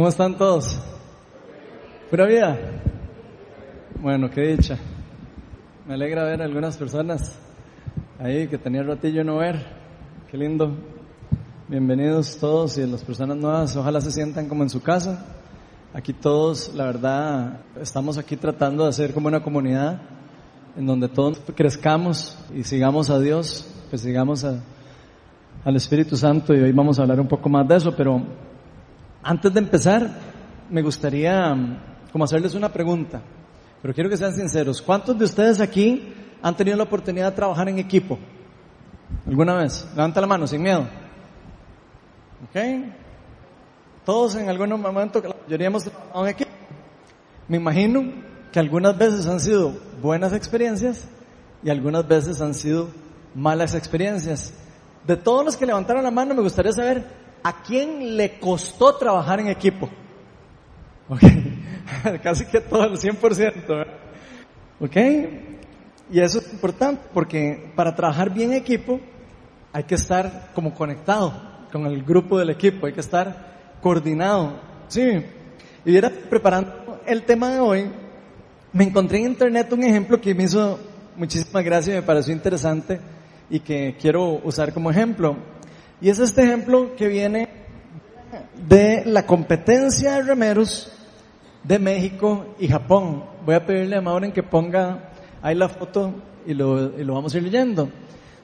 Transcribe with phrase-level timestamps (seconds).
[0.00, 0.80] ¿Cómo están todos?
[2.08, 2.58] ¿Pura vida?
[4.00, 4.78] Bueno, qué dicha.
[5.86, 7.38] Me alegra ver algunas personas
[8.18, 9.56] ahí que tenía ratillo no ver.
[10.30, 10.74] Qué lindo.
[11.68, 15.26] Bienvenidos todos y las personas nuevas, ojalá se sientan como en su casa.
[15.92, 20.00] Aquí todos, la verdad, estamos aquí tratando de hacer como una comunidad
[20.78, 24.62] en donde todos crezcamos y sigamos a Dios, pues sigamos a,
[25.62, 28.49] al Espíritu Santo y hoy vamos a hablar un poco más de eso, pero
[29.22, 30.10] antes de empezar
[30.70, 31.76] me gustaría um,
[32.12, 33.20] como hacerles una pregunta,
[33.82, 34.80] pero quiero que sean sinceros.
[34.80, 38.18] ¿Cuántos de ustedes aquí han tenido la oportunidad de trabajar en equipo?
[39.26, 39.86] ¿Alguna vez?
[39.94, 40.86] Levanta la mano, sin miedo.
[42.48, 42.60] ¿Ok?
[44.04, 46.50] Todos en algún momento, la mayoría hemos trabajado en equipo.
[47.48, 48.12] Me imagino
[48.52, 51.06] que algunas veces han sido buenas experiencias
[51.62, 52.88] y algunas veces han sido
[53.34, 54.52] malas experiencias.
[55.06, 57.04] De todos los que levantaron la mano, me gustaría saber
[57.42, 59.88] a quién le costó trabajar en equipo.
[62.22, 63.86] Casi que todo el 100%.
[64.80, 64.96] ¿Ok?
[66.12, 69.00] Y eso es importante porque para trabajar bien en equipo
[69.72, 71.32] hay que estar como conectado
[71.70, 74.60] con el grupo del equipo, hay que estar coordinado.
[74.88, 75.24] Sí.
[75.84, 77.90] Y era preparando el tema de hoy,
[78.72, 80.78] me encontré en internet un ejemplo que me hizo
[81.16, 83.00] muchísimas gracias me pareció interesante
[83.48, 85.36] y que quiero usar como ejemplo.
[86.00, 87.48] Y es este ejemplo que viene
[88.68, 90.92] de la competencia de remeros
[91.62, 93.24] de México y Japón.
[93.44, 95.10] Voy a pedirle a Maureen que ponga
[95.42, 96.14] ahí la foto
[96.46, 97.88] y lo, y lo vamos a ir leyendo.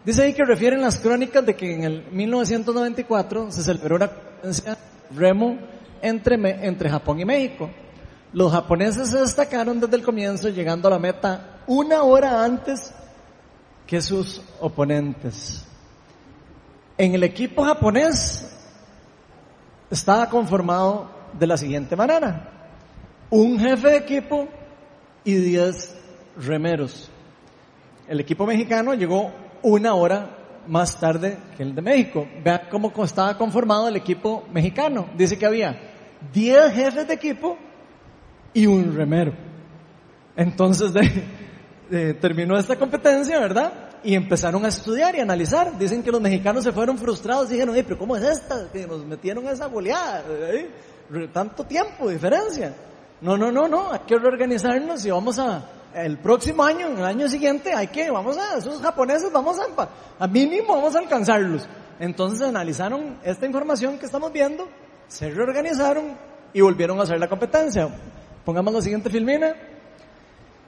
[0.05, 4.77] Dice ahí que refieren las crónicas de que en el 1994 se celebró una competencia
[5.15, 5.59] remo
[6.03, 6.35] entre,
[6.67, 7.71] entre Japón y México.
[8.33, 12.93] Los japoneses se destacaron desde el comienzo llegando a la meta una hora antes
[13.87, 15.66] que sus oponentes.
[16.99, 18.51] En el equipo japonés
[19.91, 22.51] estaba conformado de la siguiente manera.
[23.31, 24.49] Un jefe de equipo
[25.25, 25.95] y diez
[26.39, 27.11] remeros.
[28.09, 30.31] El equipo mexicano llegó una hora
[30.67, 32.27] más tarde que el de México.
[32.43, 35.09] Vean cómo estaba conformado el equipo mexicano.
[35.17, 35.79] Dice que había
[36.33, 37.59] diez jefes de equipo
[38.55, 39.35] y un remero.
[40.35, 40.93] Entonces
[42.21, 43.86] terminó esta competencia, ¿verdad?
[44.07, 45.77] Y empezaron a estudiar y analizar.
[45.77, 48.69] Dicen que los mexicanos se fueron frustrados y dijeron, pero ¿cómo es esta?
[48.73, 50.71] Que nos metieron esa goleada, ¿eh?
[51.33, 52.73] tanto tiempo, diferencia.
[53.21, 57.29] No, no, no, no, hay que reorganizarnos y vamos a, el próximo año, el año
[57.29, 59.89] siguiente, hay que, vamos a, esos japoneses, vamos a,
[60.21, 61.67] a mínimo vamos a alcanzarlos.
[61.99, 64.69] Entonces analizaron esta información que estamos viendo,
[65.09, 66.17] se reorganizaron
[66.53, 67.89] y volvieron a hacer la competencia.
[68.45, 69.57] Pongamos la siguiente filmina.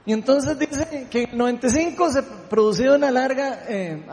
[0.05, 4.03] Y entonces dice que en el 95 se producía una larga, eh,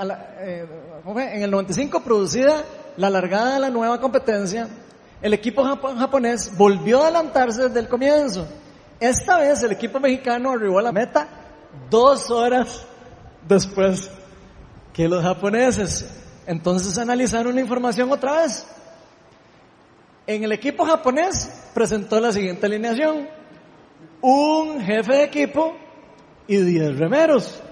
[0.40, 0.66] eh,
[1.06, 2.64] en el 95 producida
[2.96, 4.68] la largada de la nueva competencia,
[5.22, 8.46] el equipo japonés volvió a adelantarse desde el comienzo.
[9.00, 11.28] Esta vez el equipo mexicano arribó a la meta
[11.90, 12.86] dos horas
[13.46, 14.10] después
[14.92, 16.06] que los japoneses.
[16.46, 18.66] Entonces analizaron la información otra vez.
[20.26, 23.28] En el equipo japonés presentó la siguiente alineación.
[24.28, 25.76] Un jefe de equipo
[26.48, 27.62] y 10 remeros.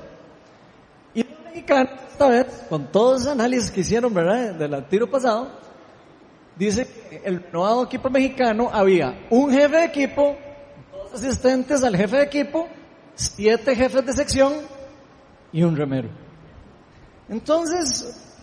[1.12, 4.54] Y los mexicanos, esta vez, con todos los análisis que hicieron, ¿verdad?
[4.54, 5.50] Del tiro pasado,
[6.54, 10.36] dice que el nuevo equipo mexicano había un jefe de equipo,
[10.92, 12.68] dos asistentes al jefe de equipo,
[13.16, 14.52] siete jefes de sección
[15.52, 16.08] y un remero.
[17.28, 18.33] Entonces,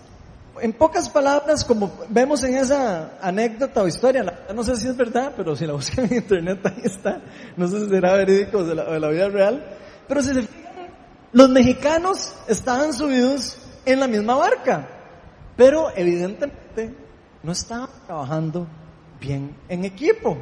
[0.62, 4.24] en pocas palabras, como vemos en esa anécdota o historia,
[4.54, 7.22] no sé si es verdad, pero si la buscan en internet ahí está,
[7.58, 9.78] no sé si será verídico de la, de la vida real,
[10.08, 10.88] pero si se fijan,
[11.32, 14.88] los mexicanos estaban subidos en la misma barca,
[15.58, 16.96] pero evidentemente
[17.44, 18.68] no estaban trabajando
[19.20, 20.38] bien en equipo.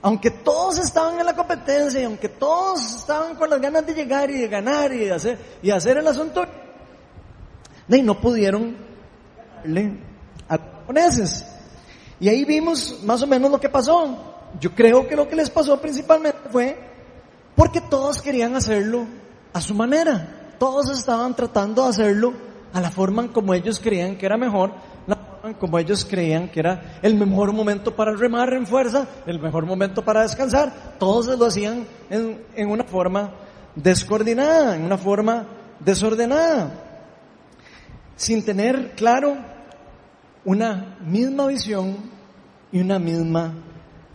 [0.00, 4.30] Aunque todos estaban en la competencia y aunque todos estaban con las ganas de llegar
[4.30, 6.44] y de ganar y de hacer, y hacer el asunto,
[7.88, 8.87] no pudieron
[9.62, 9.98] darle
[10.48, 11.46] a japoneses.
[12.20, 14.16] Y ahí vimos más o menos lo que pasó.
[14.60, 16.76] Yo creo que lo que les pasó principalmente fue
[17.54, 19.06] porque todos querían hacerlo
[19.52, 20.54] a su manera.
[20.58, 22.32] Todos estaban tratando de hacerlo
[22.72, 24.72] a la forma como ellos creían que era mejor,
[25.06, 29.40] la forma como ellos creían que era el mejor momento para remar en fuerza, el
[29.40, 30.96] mejor momento para descansar.
[30.98, 33.32] Todos lo hacían en, en una forma
[33.74, 35.46] descoordinada, en una forma
[35.80, 36.87] desordenada,
[38.18, 39.36] sin tener claro
[40.44, 41.96] una misma visión
[42.72, 43.54] y una misma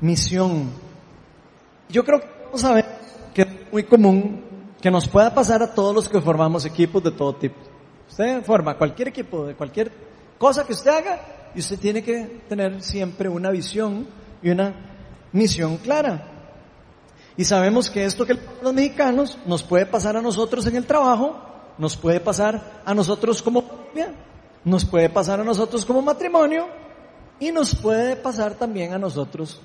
[0.01, 0.69] misión.
[1.88, 2.85] Yo creo que vamos a ver
[3.33, 4.44] que es muy común
[4.81, 7.55] que nos pueda pasar a todos los que formamos equipos de todo tipo.
[8.09, 9.89] Usted forma cualquier equipo, de cualquier
[10.38, 11.21] cosa que usted haga,
[11.55, 14.05] y usted tiene que tener siempre una visión
[14.41, 14.73] y una
[15.31, 16.27] misión clara.
[17.38, 21.39] Y sabemos que esto que los mexicanos nos puede pasar a nosotros en el trabajo,
[21.77, 23.82] nos puede pasar a nosotros como
[24.63, 26.68] nos puede pasar a nosotros como matrimonio
[27.40, 29.60] y nos puede pasar también a nosotros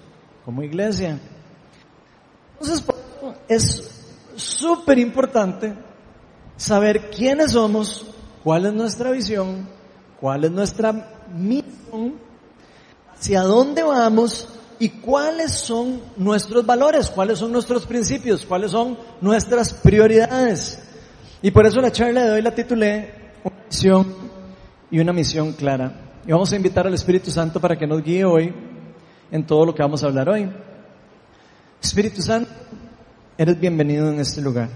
[0.45, 1.19] como iglesia.
[2.61, 2.85] Entonces,
[3.49, 4.05] es
[4.35, 5.75] súper importante
[6.57, 8.07] saber quiénes somos,
[8.43, 9.69] cuál es nuestra visión,
[10.21, 10.93] cuál es nuestra
[11.33, 12.15] misión,
[13.17, 14.49] hacia dónde vamos
[14.79, 20.81] y cuáles son nuestros valores, cuáles son nuestros principios, cuáles son nuestras prioridades.
[21.43, 23.18] Y por eso la charla de hoy la titulé
[23.69, 24.06] misión
[24.91, 25.93] y una misión clara.
[26.26, 28.53] Y vamos a invitar al Espíritu Santo para que nos guíe hoy
[29.31, 30.50] en todo lo que vamos a hablar hoy.
[31.81, 32.50] Espíritu Santo,
[33.37, 34.69] eres bienvenido en este lugar.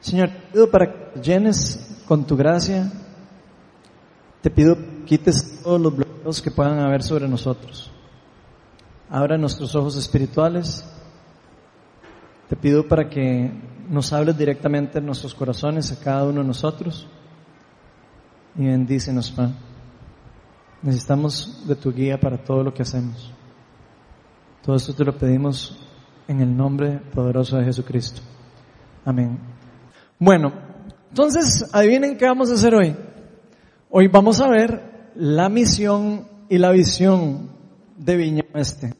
[0.00, 2.90] Señor, te pido para que llenes con tu gracia,
[4.42, 7.90] te pido que quites todos los bloqueos que puedan haber sobre nosotros.
[9.08, 10.84] Abra nuestros ojos espirituales.
[12.48, 13.50] Te pido para que
[13.88, 17.06] nos hables directamente en nuestros corazones a cada uno de nosotros
[18.56, 19.54] y bendícenos, Padre.
[20.82, 23.32] Necesitamos de tu guía para todo lo que hacemos.
[24.62, 25.78] Todo esto te lo pedimos
[26.28, 28.20] en el nombre poderoso de Jesucristo.
[29.04, 29.38] Amén.
[30.18, 30.52] Bueno,
[31.08, 32.96] entonces, adivinen qué vamos a hacer hoy.
[33.90, 37.50] Hoy vamos a ver la misión y la visión
[37.96, 38.94] de Viña Oeste.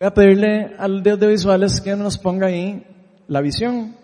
[0.00, 2.84] Voy a pedirle al Dios de visuales que nos ponga ahí
[3.28, 3.96] la visión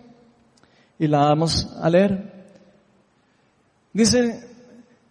[0.97, 2.47] y la vamos a leer.
[3.93, 4.54] Dice,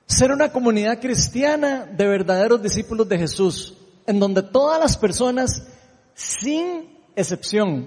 [0.06, 5.66] ser una comunidad cristiana de verdaderos discípulos de Jesús, en donde todas las personas,
[6.14, 7.86] sin excepción,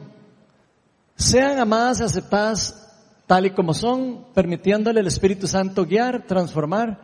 [1.15, 2.87] sean amadas y aceptadas
[3.27, 6.99] tal y como son, permitiéndole al Espíritu Santo guiar, transformar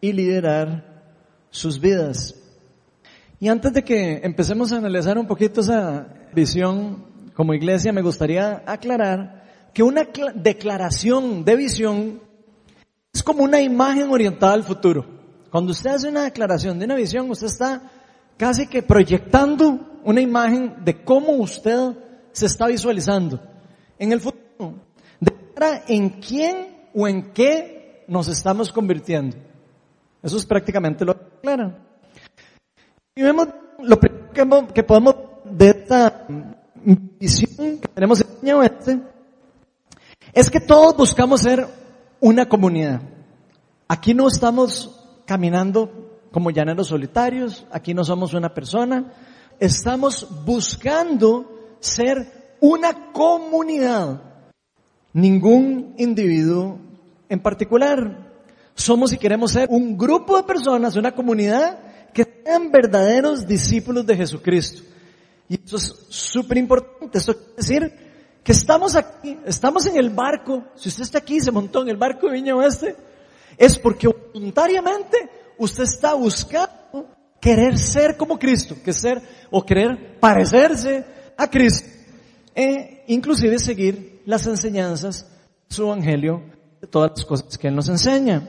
[0.00, 1.02] y liderar
[1.50, 2.36] sus vidas.
[3.40, 8.62] Y antes de que empecemos a analizar un poquito esa visión como iglesia, me gustaría
[8.66, 9.42] aclarar
[9.74, 12.20] que una declaración de visión
[13.12, 15.04] es como una imagen orientada al futuro.
[15.50, 17.90] Cuando usted hace una declaración de una visión, usted está
[18.38, 21.92] casi que proyectando una imagen de cómo usted
[22.32, 23.38] se está visualizando
[23.98, 24.74] en el futuro.
[25.20, 25.32] De
[25.88, 29.36] en quién o en qué nos estamos convirtiendo.
[30.22, 31.78] Eso es prácticamente lo que aclara.
[33.14, 33.48] Y vemos
[33.80, 35.14] lo primero que, podemos
[35.44, 36.26] de esta
[37.20, 39.00] visión que tenemos en este,
[40.32, 41.81] es que todos buscamos ser
[42.22, 43.02] una comunidad.
[43.88, 49.12] Aquí no estamos caminando como llaneros solitarios, aquí no somos una persona,
[49.58, 54.22] estamos buscando ser una comunidad,
[55.12, 56.78] ningún individuo
[57.28, 58.30] en particular.
[58.74, 61.80] Somos y queremos ser un grupo de personas, una comunidad
[62.14, 64.82] que sean verdaderos discípulos de Jesucristo.
[65.48, 67.18] Y eso es súper importante.
[67.18, 68.11] Esto quiere decir
[68.42, 70.64] que estamos aquí, estamos en el barco.
[70.74, 72.96] Si usted está aquí, se montó en el barco de Viña Oeste,
[73.56, 75.28] es porque voluntariamente
[75.58, 77.06] usted está buscando
[77.40, 81.04] querer ser como Cristo, que ser o querer parecerse
[81.36, 81.88] a Cristo,
[82.54, 85.26] e inclusive seguir las enseñanzas,
[85.68, 86.42] su evangelio,
[86.80, 88.42] de todas las cosas que Él nos enseña.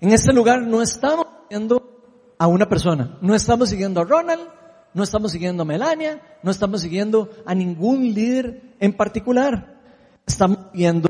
[0.00, 4.48] En este lugar no estamos siguiendo a una persona, no estamos siguiendo a Ronald,
[4.94, 9.78] no estamos siguiendo a Melania, no estamos siguiendo a ningún líder en particular.
[10.26, 11.08] Estamos siguiendo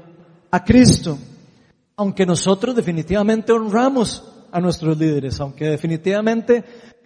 [0.50, 1.16] a Cristo.
[1.96, 6.64] Aunque nosotros definitivamente honramos a nuestros líderes, aunque definitivamente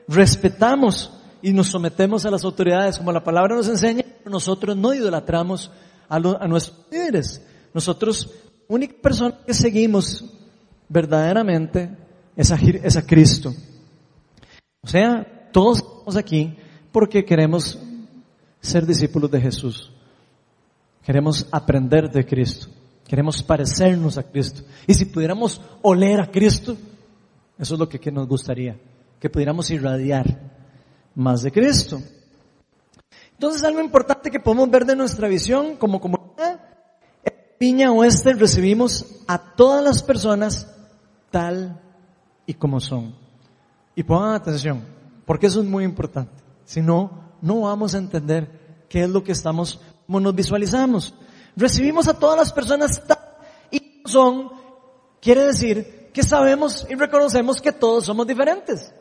[0.09, 5.71] respetamos y nos sometemos a las autoridades como la palabra nos enseña, nosotros no idolatramos
[6.09, 7.42] a, nuestros líderes.
[7.75, 8.30] Nosotros,
[8.68, 10.25] única persona que seguimos
[10.88, 11.90] verdaderamente
[12.37, 13.52] es a, es a Cristo.
[14.80, 16.56] O sea, todos estamos aquí
[16.92, 17.78] porque queremos
[18.61, 19.93] ser discípulos de Jesús.
[21.04, 22.68] Queremos aprender de Cristo.
[23.06, 24.62] Queremos parecernos a Cristo.
[24.87, 26.76] Y si pudiéramos oler a Cristo,
[27.58, 28.76] eso es lo que, nos gustaría.
[29.20, 30.40] Que pudiéramos irradiar
[31.14, 32.00] más de Cristo.
[33.32, 36.61] Entonces algo importante que podemos ver de nuestra visión como comunidad,
[37.23, 40.73] en Piña Oeste recibimos a todas las personas
[41.30, 41.80] tal
[42.46, 43.14] y como son.
[43.94, 44.82] Y pongan atención,
[45.26, 46.42] porque eso es muy importante.
[46.64, 51.14] Si no, no vamos a entender qué es lo que estamos, nos visualizamos.
[51.56, 53.02] Recibimos a todas las personas
[53.70, 54.50] y son,
[55.20, 58.92] quiere decir que sabemos y reconocemos que todos somos diferentes.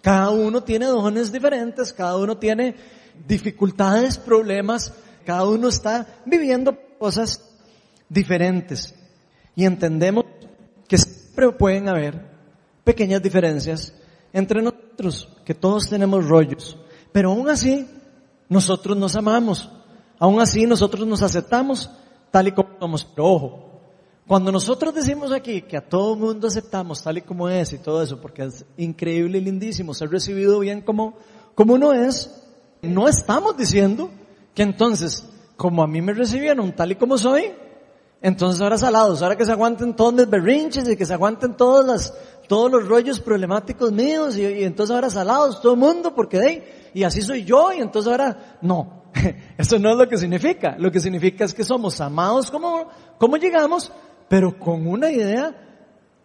[0.00, 2.74] Cada uno tiene dones diferentes, cada uno tiene
[3.26, 4.92] dificultades, problemas,
[5.24, 7.40] cada uno está viviendo cosas
[8.08, 8.94] diferentes.
[9.54, 10.24] Y entendemos
[10.88, 12.20] que siempre pueden haber
[12.84, 13.94] pequeñas diferencias
[14.32, 16.76] entre nosotros, que todos tenemos rollos,
[17.12, 17.86] Pero aún así,
[18.48, 19.70] nosotros nos amamos.
[20.22, 21.90] Aún así, nosotros nos aceptamos
[22.30, 23.04] tal y como somos.
[23.04, 23.80] Pero ojo,
[24.24, 28.00] cuando nosotros decimos aquí que a todo mundo aceptamos tal y como es y todo
[28.00, 31.14] eso, porque es increíble y lindísimo ser recibido bien como,
[31.56, 32.40] como uno es,
[32.82, 34.10] no estamos diciendo
[34.54, 37.50] que entonces, como a mí me recibieron tal y como soy,
[38.20, 42.12] entonces ahora salados, ahora que se aguanten todos mis berrinches y que se aguanten todos
[42.70, 47.22] los rollos problemáticos míos y, entonces ahora salados todo el mundo porque de y así
[47.22, 49.01] soy yo y entonces ahora no.
[49.58, 50.76] Eso no es lo que significa.
[50.78, 53.92] Lo que significa es que somos amados como, llegamos,
[54.28, 55.54] pero con una idea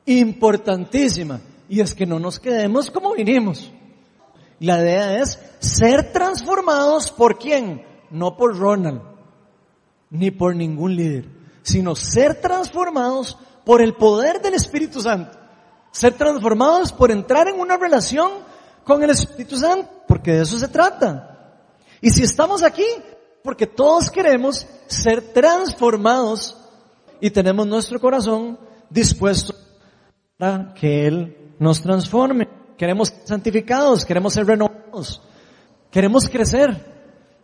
[0.06, 3.72] importantísima y es que no nos quedemos como vinimos.
[4.60, 7.84] La idea es ser transformados por quién?
[8.10, 9.02] No por Ronald,
[10.10, 15.38] ni por ningún líder sino ser transformados por el poder del Espíritu Santo.
[15.92, 18.32] Ser transformados por entrar en una relación
[18.86, 21.37] con el Espíritu Santo, porque de eso se trata.
[22.02, 22.86] Y si estamos aquí,
[23.44, 26.58] porque todos queremos ser transformados
[27.20, 29.56] y tenemos nuestro corazón dispuesto
[30.38, 32.48] para que Él nos transforme.
[32.78, 35.22] Queremos ser santificados, queremos ser renovados,
[35.90, 36.96] queremos crecer.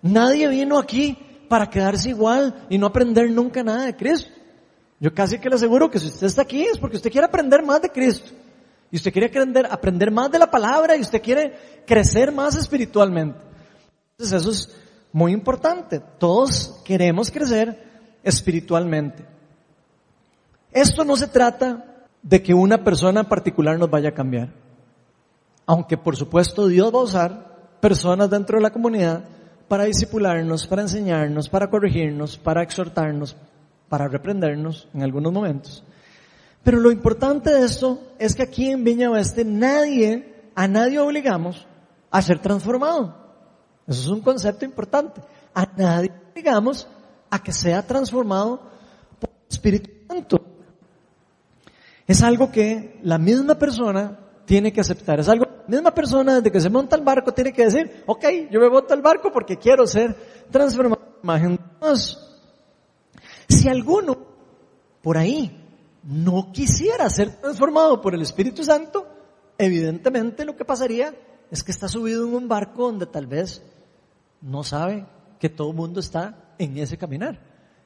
[0.02, 1.18] Nadie vino aquí
[1.48, 4.30] para quedarse igual y no aprender nunca nada de Cristo.
[5.00, 7.64] Yo casi que le aseguro que si usted está aquí es porque usted quiere aprender
[7.64, 8.32] más de Cristo.
[8.92, 13.53] Y usted quiere aprender, aprender más de la palabra y usted quiere crecer más espiritualmente.
[14.18, 14.76] Entonces eso es
[15.12, 16.00] muy importante.
[16.20, 17.84] Todos queremos crecer
[18.24, 19.26] espiritualmente.
[20.72, 24.54] Esto no se trata de que una persona en particular nos vaya a cambiar.
[25.66, 29.24] Aunque por supuesto Dios va a usar personas dentro de la comunidad
[29.68, 33.36] para disipularnos, para enseñarnos, para corregirnos, para exhortarnos,
[33.90, 35.84] para reprendernos en algunos momentos.
[36.64, 41.68] Pero lo importante de esto es que aquí en Viña Oeste nadie, a nadie obligamos
[42.12, 43.23] a ser transformado.
[43.88, 45.22] Eso es un concepto importante.
[45.54, 46.88] A nadie obligamos
[47.30, 48.62] a que sea transformado
[49.20, 50.42] por el Espíritu Santo.
[52.08, 55.20] Es algo que la misma persona tiene que aceptar.
[55.20, 58.26] Es algo, la misma persona desde que se monta el barco tiene que decir, ok,
[58.52, 60.16] yo me monto al barco porque quiero ser
[60.52, 61.58] transformado imagen
[63.48, 64.18] Si alguno
[65.02, 65.60] por ahí
[66.04, 69.08] no quisiera ser transformado por el Espíritu Santo,
[69.58, 71.16] evidentemente lo que pasaría
[71.50, 73.64] es que está subido en un barco donde tal vez
[74.44, 75.06] no sabe
[75.40, 77.40] que todo el mundo está en ese caminar.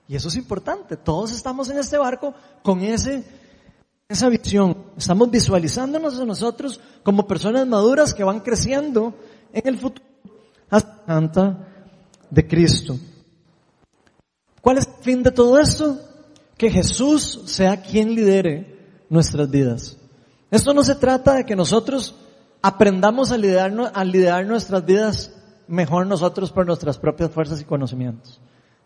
[0.08, 0.98] Y eso es importante.
[0.98, 2.34] Todos estamos en este barco
[2.64, 3.24] con ese
[4.10, 4.78] esa visión.
[4.98, 9.14] Estamos visualizándonos a nosotros como personas maduras que van creciendo
[9.52, 10.06] en el futuro
[10.70, 11.68] hasta Santa
[12.30, 12.98] de Cristo.
[14.62, 16.00] ¿Cuál es el fin de todo esto?
[16.58, 19.98] Que Jesús sea quien lidere nuestras vidas.
[20.52, 22.16] Esto no se trata de que nosotros
[22.62, 25.37] aprendamos a liderar, a liderar nuestras vidas
[25.68, 28.40] mejor nosotros por nuestras propias fuerzas y conocimientos.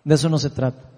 [0.04, 0.90] De eso no se trata.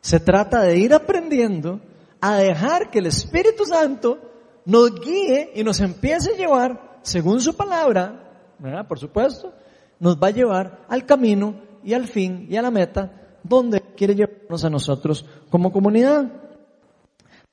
[0.00, 1.80] Se trata de ir aprendiendo
[2.20, 4.18] a dejar que el Espíritu Santo
[4.64, 8.86] nos guíe y nos empiece a llevar, según su palabra, ¿verdad?
[8.86, 9.52] Por supuesto,
[9.98, 14.14] nos va a llevar al camino y al fin y a la meta donde quiere
[14.14, 16.30] llevarnos a nosotros como comunidad.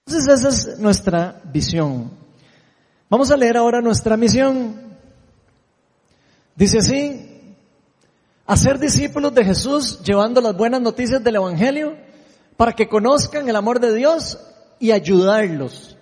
[0.05, 2.11] Entonces esa es nuestra visión.
[3.09, 4.75] Vamos a leer ahora nuestra misión.
[6.55, 7.24] Dice así,
[8.45, 11.95] hacer discípulos de Jesús llevando las buenas noticias del Evangelio
[12.57, 14.39] para que conozcan el amor de Dios
[14.79, 15.97] y ayudarlos,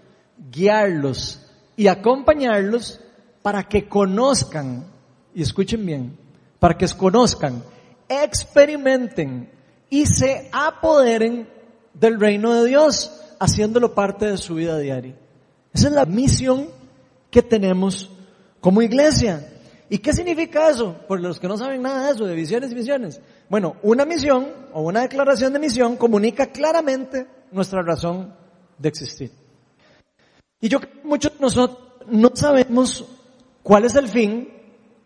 [0.52, 1.40] guiarlos
[1.76, 3.00] y acompañarlos
[3.42, 4.86] para que conozcan,
[5.34, 6.18] y escuchen bien,
[6.60, 7.64] para que conozcan,
[8.08, 9.50] experimenten
[9.90, 11.48] y se apoderen
[11.94, 15.16] del reino de Dios, haciéndolo parte de su vida diaria.
[15.74, 16.70] Esa es la misión
[17.30, 18.10] que tenemos
[18.62, 19.53] como iglesia.
[19.94, 20.96] ¿Y qué significa eso?
[21.08, 23.22] Por los que no saben nada de eso, de visiones y misiones.
[23.48, 28.34] Bueno, una misión o una declaración de misión comunica claramente nuestra razón
[28.80, 29.32] de existir.
[30.60, 33.06] Y yo creo que muchos de nosotros no sabemos
[33.62, 34.52] cuál es el fin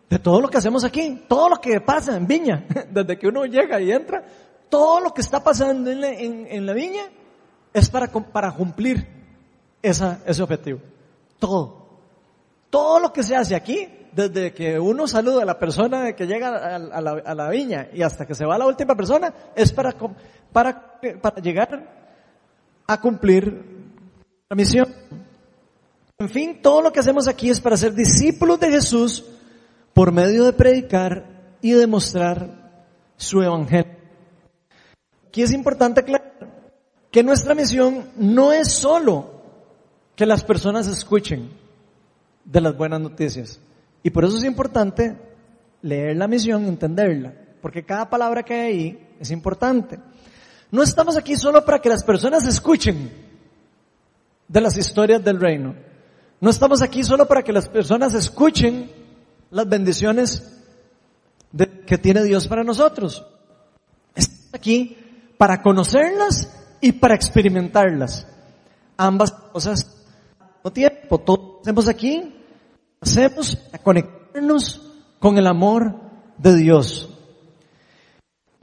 [0.08, 3.44] de todo lo que hacemos aquí, todo lo que pasa en Viña, desde que uno
[3.44, 4.24] llega y entra,
[4.70, 7.02] todo lo que está pasando en la, en, la Viña
[7.74, 9.06] es para, para cumplir
[9.82, 10.80] esa, ese objetivo.
[11.38, 11.88] Todo.
[12.70, 16.76] Todo lo que se hace aquí, desde que uno saluda a la persona que llega
[16.76, 19.94] a, la, viña y hasta que se va la última persona, es para,
[20.52, 21.98] para, para llegar
[22.86, 23.62] a cumplir
[24.48, 24.94] la misión.
[26.18, 29.24] En fin, todo lo que hacemos aquí es para ser discípulos de Jesús
[29.92, 31.26] por medio de predicar
[31.60, 32.82] y demostrar
[33.16, 33.96] su evangelio.
[35.28, 36.28] Aquí es importante aclarar
[37.10, 39.38] que nuestra misión no es solo
[40.16, 41.50] que las personas escuchen
[42.44, 43.60] de las buenas noticias.
[44.02, 45.16] Y por eso es importante
[45.82, 49.98] leer la misión y entenderla, porque cada palabra que hay ahí es importante.
[50.70, 53.10] No estamos aquí solo para que las personas escuchen
[54.46, 55.74] de las historias del reino.
[56.40, 58.90] No estamos aquí solo para que las personas escuchen
[59.50, 60.56] las bendiciones
[61.86, 63.26] que tiene Dios para nosotros.
[64.14, 64.96] Estamos aquí
[65.36, 66.50] para conocerlas
[66.80, 68.26] y para experimentarlas.
[68.96, 70.04] Ambas cosas
[70.62, 71.18] no tiempo.
[71.18, 72.34] Todos hacemos aquí,
[73.00, 74.80] hacemos para conectarnos
[75.18, 75.94] con el amor
[76.36, 77.08] de Dios.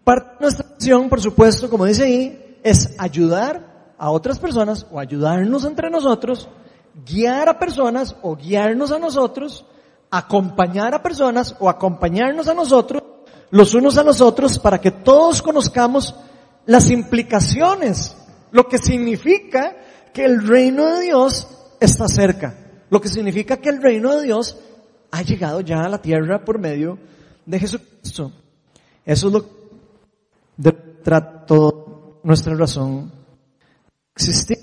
[0.04, 5.00] Parte de nuestra misión, por supuesto, como dice ahí, es ayudar a otras personas o
[5.00, 6.50] ayudarnos entre nosotros,
[7.06, 9.66] guiar a personas o guiarnos a nosotros,
[10.12, 13.04] acompañar a personas o acompañarnos a nosotros,
[13.52, 16.16] los unos a los otros, para que todos conozcamos
[16.66, 18.16] las implicaciones,
[18.52, 19.76] lo que significa
[20.14, 21.48] que el reino de Dios
[21.80, 22.65] está cerca,
[22.96, 24.58] lo que significa que el reino de Dios
[25.12, 26.98] ha llegado ya a la tierra por medio
[27.46, 28.32] de Jesucristo.
[29.06, 30.72] Eso es lo que
[31.04, 33.12] trato nuestra razón
[34.16, 34.60] existir.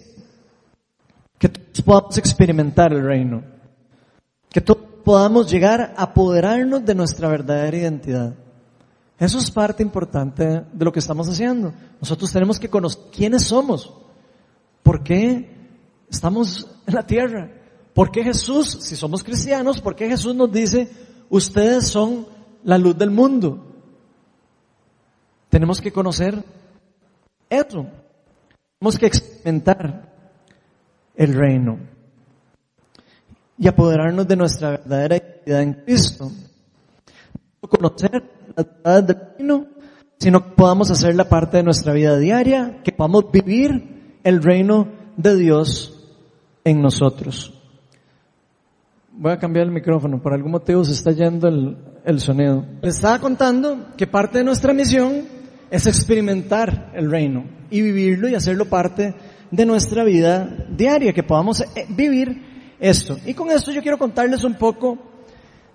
[1.39, 3.43] Que todos podamos experimentar el reino.
[4.49, 8.35] Que todos podamos llegar a apoderarnos de nuestra verdadera identidad.
[9.19, 11.75] Eso es parte importante de lo que estamos haciendo.
[12.01, 13.93] Nosotros tenemos que conocer quiénes somos.
[14.83, 15.51] ¿Por qué
[16.09, 17.62] estamos en la tierra?
[17.95, 20.89] ¿Por qué Jesús, si somos cristianos, por qué Jesús nos dice,
[21.29, 22.27] ustedes son
[22.65, 23.67] la luz del mundo?
[25.51, 26.43] Tenemos que conocer
[27.51, 27.87] eso.
[28.79, 30.11] Tenemos que experimentar
[31.15, 31.79] el reino
[33.59, 36.33] y apoderarnos de nuestra verdadera identidad en Cristo.
[37.63, 38.25] No conocer
[38.57, 39.67] las verdades del reino,
[40.19, 44.89] sino que podamos hacer la parte de nuestra vida diaria, que podamos vivir el reino
[45.17, 46.11] de Dios
[46.65, 47.62] en nosotros.
[49.23, 52.67] Voy a cambiar el micrófono, por algún motivo se está yendo el, el sonido.
[52.83, 55.29] Les estaba contando que parte de nuestra misión
[55.71, 59.15] es experimentar el reino y vivirlo y hacerlo parte
[59.49, 63.17] de nuestra vida diaria, que podamos eh, vivir esto.
[63.25, 64.99] Y con esto yo quiero contarles un poco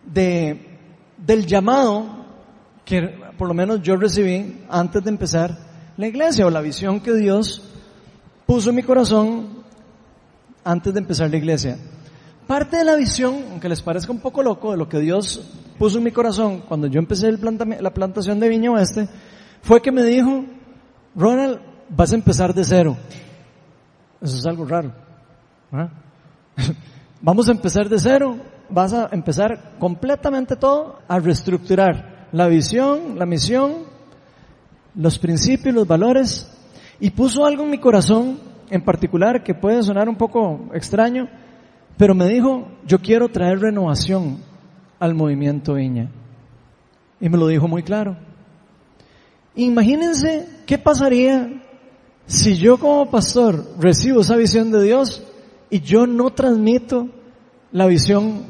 [0.04, 0.80] de,
[1.16, 2.26] del llamado
[2.84, 5.58] que por lo menos yo recibí antes de empezar
[5.96, 7.64] la iglesia o la visión que Dios
[8.46, 9.64] puso en mi corazón
[10.66, 11.78] antes de empezar la iglesia.
[12.48, 15.42] Parte de la visión, aunque les parezca un poco loco, de lo que Dios
[15.78, 19.10] puso en mi corazón cuando yo empecé la plantación de Viña Oeste,
[19.62, 20.46] fue que me dijo,
[21.14, 22.96] Ronald, vas a empezar de cero.
[24.22, 24.94] Eso es algo raro.
[27.22, 28.38] Vamos a empezar de cero,
[28.70, 33.74] vas a empezar completamente todo a reestructurar la visión, la misión,
[34.96, 36.50] los principios, los valores,
[37.00, 41.28] y puso algo en mi corazón en particular que puede sonar un poco extraño,
[41.98, 44.38] pero me dijo, yo quiero traer renovación
[45.00, 46.10] al movimiento Viña.
[47.20, 48.16] Y me lo dijo muy claro.
[49.56, 51.64] Imagínense qué pasaría
[52.28, 55.24] si yo como pastor recibo esa visión de Dios
[55.70, 57.10] y yo no transmito
[57.72, 58.44] la visión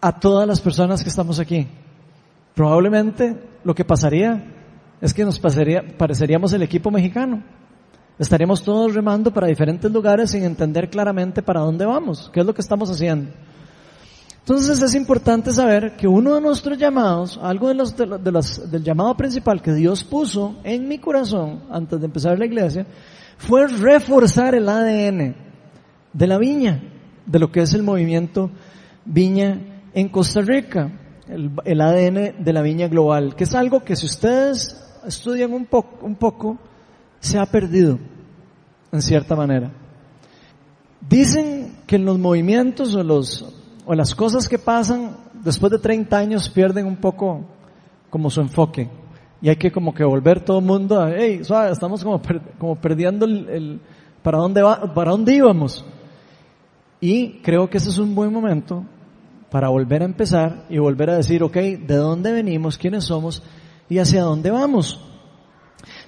[0.00, 1.68] a todas las personas que estamos aquí.
[2.54, 4.44] Probablemente lo que pasaría
[5.00, 7.42] es que nos pasaría, pareceríamos el equipo mexicano.
[8.18, 12.54] Estaríamos todos remando para diferentes lugares sin entender claramente para dónde vamos, qué es lo
[12.54, 13.32] que estamos haciendo.
[14.38, 18.84] Entonces es importante saber que uno de nuestros llamados, algo de los, de los, del
[18.84, 22.86] llamado principal que Dios puso en mi corazón antes de empezar la iglesia,
[23.38, 25.34] fue reforzar el ADN
[26.12, 26.82] de la viña,
[27.24, 28.50] de lo que es el movimiento
[29.06, 29.58] viña
[29.94, 30.92] en Costa Rica,
[31.26, 35.64] el, el ADN de la viña global, que es algo que si ustedes estudian un
[35.64, 36.58] poco, un poco,
[37.24, 37.98] se ha perdido,
[38.92, 39.72] en cierta manera.
[41.08, 43.44] Dicen que los movimientos o los
[43.86, 47.44] o las cosas que pasan después de 30 años pierden un poco
[48.10, 48.88] como su enfoque.
[49.42, 52.20] Y hay que como que volver todo el mundo a, hey, estamos como,
[52.58, 53.80] como perdiendo el,
[54.22, 55.84] para dónde va, para dónde íbamos.
[57.00, 58.84] Y creo que ese es un buen momento
[59.50, 62.78] para volver a empezar y volver a decir, ok, ¿de dónde venimos?
[62.78, 63.42] ¿Quiénes somos?
[63.90, 65.13] Y hacia dónde vamos.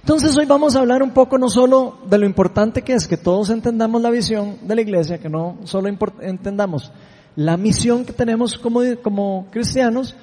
[0.06, 3.16] Entonces hoy vamos a hablar un poco no solo de lo importante que es que
[3.16, 5.88] todos entendamos la visión de la iglesia, que no solo
[6.20, 6.92] entendamos
[7.34, 10.14] la misión que tenemos como, como cristianos,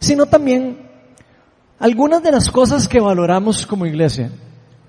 [0.00, 0.78] sino también
[1.78, 4.32] algunas de las cosas que valoramos como iglesia.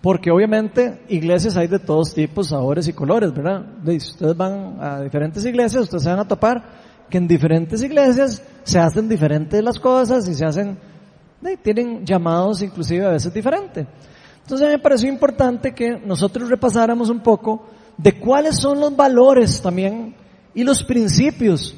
[0.02, 3.64] Porque obviamente iglesias hay de todos tipos, sabores y colores, ¿verdad?
[3.86, 6.64] Ustedes van a diferentes iglesias, ustedes se van a topar
[7.12, 10.80] que en diferentes iglesias se hacen diferentes las cosas y se hacen,
[11.62, 13.86] tienen llamados inclusive a veces diferentes.
[14.52, 20.14] Entonces me pareció importante que nosotros repasáramos un poco de cuáles son los valores también
[20.54, 21.74] y los principios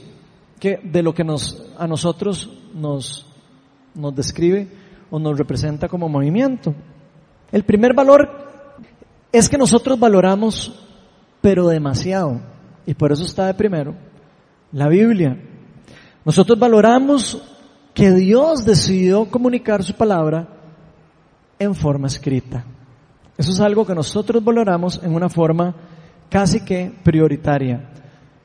[0.60, 3.28] que, de lo que nos, a nosotros nos,
[3.94, 4.70] nos describe
[5.12, 6.74] o nos representa como movimiento.
[7.52, 8.28] El primer valor
[9.32, 10.74] es que nosotros valoramos,
[11.42, 12.42] pero demasiado,
[12.88, 13.94] y por eso está de primero,
[14.72, 15.38] la Biblia.
[16.26, 17.40] Nosotros valoramos
[17.94, 20.63] que Dios decidió comunicar su palabra
[21.64, 22.66] en forma escrita.
[23.38, 25.76] Eso es algo que nosotros valoramos en una forma
[26.30, 27.90] casi que prioritaria.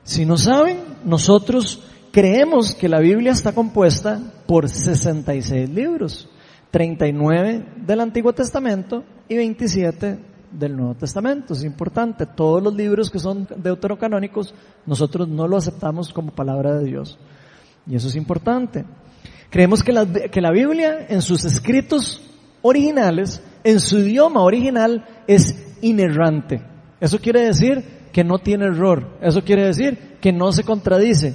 [0.03, 6.29] Si no saben, nosotros creemos que la Biblia está compuesta por 66 libros,
[6.71, 10.19] 39 del Antiguo Testamento y 27
[10.51, 11.53] del Nuevo Testamento.
[11.53, 14.55] Es importante, todos los libros que son deuterocanónicos,
[14.87, 17.19] nosotros no lo aceptamos como palabra de Dios.
[17.87, 18.85] Y eso es importante.
[19.51, 22.23] Creemos que la, que la Biblia en sus escritos
[22.63, 26.63] originales, en su idioma original, es inerrante.
[27.01, 29.19] Eso quiere decir que no tiene error.
[29.21, 31.35] Eso quiere decir que no se contradice.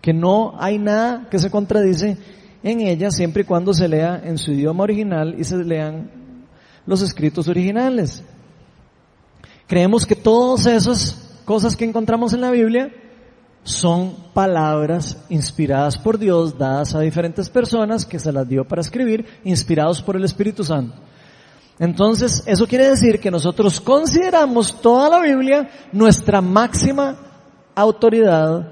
[0.00, 2.16] Que no hay nada que se contradice
[2.62, 6.10] en ella siempre y cuando se lea en su idioma original y se lean
[6.86, 8.22] los escritos originales.
[9.66, 12.90] Creemos que todas esas cosas que encontramos en la Biblia
[13.62, 19.26] son palabras inspiradas por Dios, dadas a diferentes personas que se las dio para escribir,
[19.44, 20.94] inspirados por el Espíritu Santo.
[21.78, 27.16] Entonces, eso quiere decir que nosotros consideramos toda la Biblia nuestra máxima
[27.74, 28.68] autoridad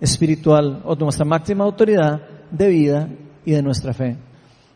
[0.00, 3.08] espiritual o nuestra máxima autoridad de vida
[3.44, 4.18] y de nuestra fe.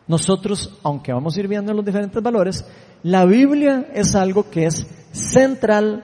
[0.07, 2.65] Nosotros, aunque vamos a ir viendo los diferentes valores,
[3.03, 6.03] la Biblia es algo que es central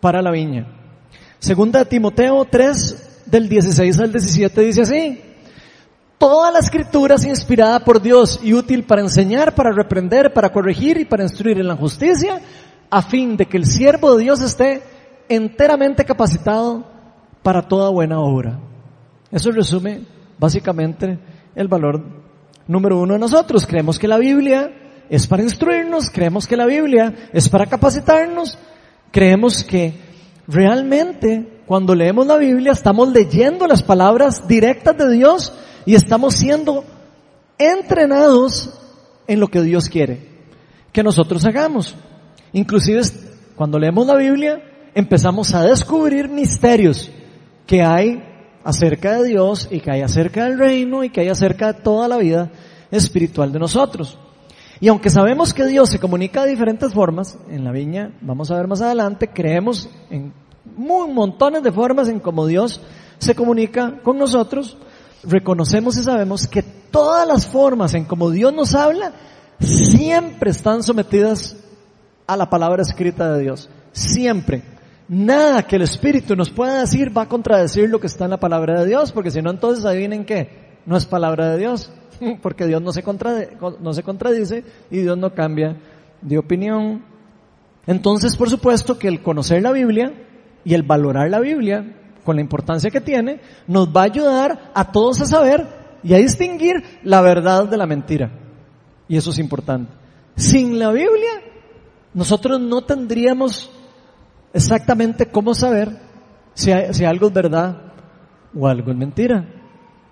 [0.00, 0.83] para la viña.
[1.44, 5.20] Segunda Timoteo 3, del 16 al 17 dice así,
[6.16, 10.96] Toda la escritura es inspirada por Dios y útil para enseñar, para reprender, para corregir
[10.96, 12.40] y para instruir en la justicia,
[12.88, 14.84] a fin de que el siervo de Dios esté
[15.28, 16.86] enteramente capacitado
[17.42, 18.58] para toda buena obra.
[19.30, 20.00] Eso resume
[20.38, 21.18] básicamente
[21.54, 22.02] el valor
[22.66, 23.66] número uno de nosotros.
[23.66, 24.72] Creemos que la Biblia
[25.10, 28.56] es para instruirnos, creemos que la Biblia es para capacitarnos,
[29.12, 30.03] creemos que
[30.46, 35.52] realmente cuando leemos la Biblia estamos leyendo las palabras directas de Dios
[35.86, 36.84] y estamos siendo
[37.58, 38.78] entrenados
[39.26, 40.34] en lo que Dios quiere
[40.92, 41.96] que nosotros hagamos.
[42.52, 43.02] Inclusive
[43.56, 44.62] cuando leemos la Biblia
[44.94, 47.10] empezamos a descubrir misterios
[47.66, 48.22] que hay
[48.62, 52.06] acerca de Dios y que hay acerca del reino y que hay acerca de toda
[52.06, 52.50] la vida
[52.90, 54.18] espiritual de nosotros.
[54.80, 58.56] Y aunque sabemos que Dios se comunica de diferentes formas, en la viña, vamos a
[58.56, 60.32] ver más adelante, creemos en
[60.76, 62.80] muy montones de formas en cómo Dios
[63.18, 64.76] se comunica con nosotros,
[65.22, 69.12] reconocemos y sabemos que todas las formas en cómo Dios nos habla
[69.60, 71.56] siempre están sometidas
[72.26, 73.70] a la palabra escrita de Dios.
[73.92, 74.62] Siempre.
[75.06, 78.40] Nada que el Espíritu nos pueda decir va a contradecir lo que está en la
[78.40, 81.92] palabra de Dios, porque si no entonces adivinen qué, no es palabra de Dios,
[82.42, 83.02] porque Dios no se,
[83.80, 85.76] no se contradice y Dios no cambia
[86.20, 87.04] de opinión.
[87.86, 90.12] Entonces, por supuesto que el conocer la Biblia
[90.64, 91.84] y el valorar la Biblia
[92.24, 95.66] con la importancia que tiene, nos va a ayudar a todos a saber
[96.02, 98.30] y a distinguir la verdad de la mentira.
[99.08, 99.92] Y eso es importante.
[100.36, 101.42] Sin la Biblia,
[102.14, 103.70] nosotros no tendríamos
[104.52, 105.90] exactamente cómo saber
[106.54, 107.92] si, si algo es verdad
[108.58, 109.46] o algo es mentira.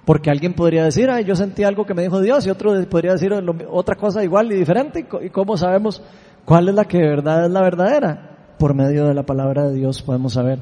[0.04, 3.12] Porque alguien podría decir, ay, yo sentí algo que me dijo Dios y otro podría
[3.12, 3.32] decir
[3.70, 5.06] otra cosa igual y diferente.
[5.22, 6.02] ¿Y cómo sabemos
[6.44, 8.54] cuál es la que de verdad es la verdadera?
[8.58, 10.60] Por medio de la palabra de Dios podemos saber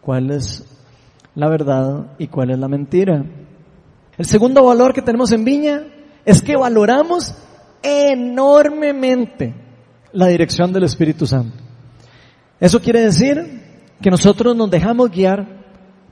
[0.00, 0.64] cuál es
[1.34, 3.24] la verdad y cuál es la mentira.
[4.16, 5.82] El segundo valor que tenemos en Viña
[6.24, 7.34] es que valoramos
[7.82, 9.54] enormemente
[10.12, 11.56] la dirección del Espíritu Santo.
[12.58, 13.60] Eso quiere decir
[14.00, 15.60] que nosotros nos dejamos guiar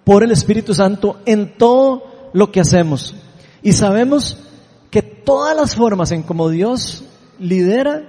[0.04, 3.14] por el Espíritu Santo en todo lo que hacemos.
[3.62, 4.38] Y sabemos
[4.90, 7.04] que todas las formas en como Dios
[7.38, 8.02] lidera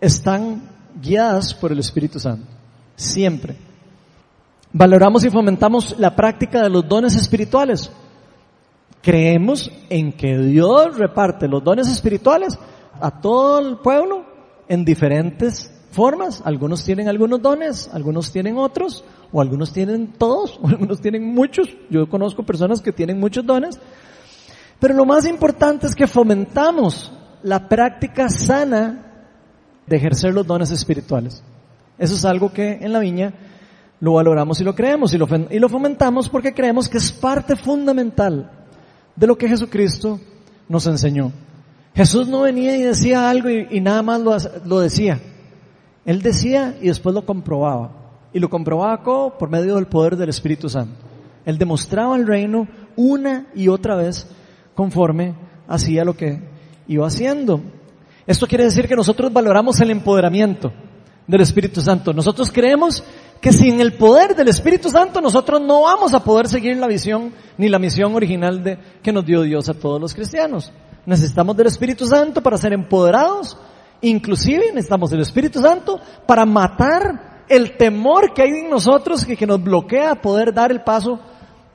[0.00, 0.68] están
[1.00, 2.46] guiadas por el Espíritu Santo.
[2.96, 3.56] Siempre.
[4.72, 7.90] Valoramos y fomentamos la práctica de los dones espirituales.
[9.02, 12.58] Creemos en que Dios reparte los dones espirituales
[13.00, 14.24] a todo el pueblo
[14.68, 16.42] en diferentes formas.
[16.44, 21.68] Algunos tienen algunos dones, algunos tienen otros, o algunos tienen todos, o algunos tienen muchos.
[21.90, 23.78] Yo conozco personas que tienen muchos dones.
[24.78, 27.12] Pero lo más importante es que fomentamos
[27.42, 29.06] la práctica sana
[29.86, 31.42] de ejercer los dones espirituales.
[31.98, 33.34] Eso es algo que en la viña
[34.00, 37.56] lo valoramos y lo creemos y lo, y lo fomentamos porque creemos que es parte
[37.56, 38.50] fundamental
[39.14, 40.18] de lo que Jesucristo
[40.68, 41.32] nos enseñó.
[41.94, 45.20] Jesús no venía y decía algo y, nada más lo, lo, decía.
[46.06, 47.99] Él decía y después lo comprobaba.
[48.32, 49.02] Y lo comprobaba
[49.36, 50.96] por medio del poder del Espíritu Santo.
[51.44, 54.26] Él demostraba el reino una y otra vez
[54.74, 55.34] conforme
[55.66, 56.40] hacía lo que
[56.86, 57.60] iba haciendo.
[58.26, 60.72] Esto quiere decir que nosotros valoramos el empoderamiento
[61.26, 62.12] del Espíritu Santo.
[62.12, 63.02] Nosotros creemos
[63.40, 67.32] que sin el poder del Espíritu Santo nosotros no vamos a poder seguir la visión
[67.56, 70.72] ni la misión original que nos dio Dios a todos los cristianos.
[71.06, 73.56] Necesitamos del Espíritu Santo para ser empoderados,
[74.02, 79.62] inclusive necesitamos del Espíritu Santo para matar el temor que hay en nosotros que, nos
[79.62, 81.18] bloquea poder dar el paso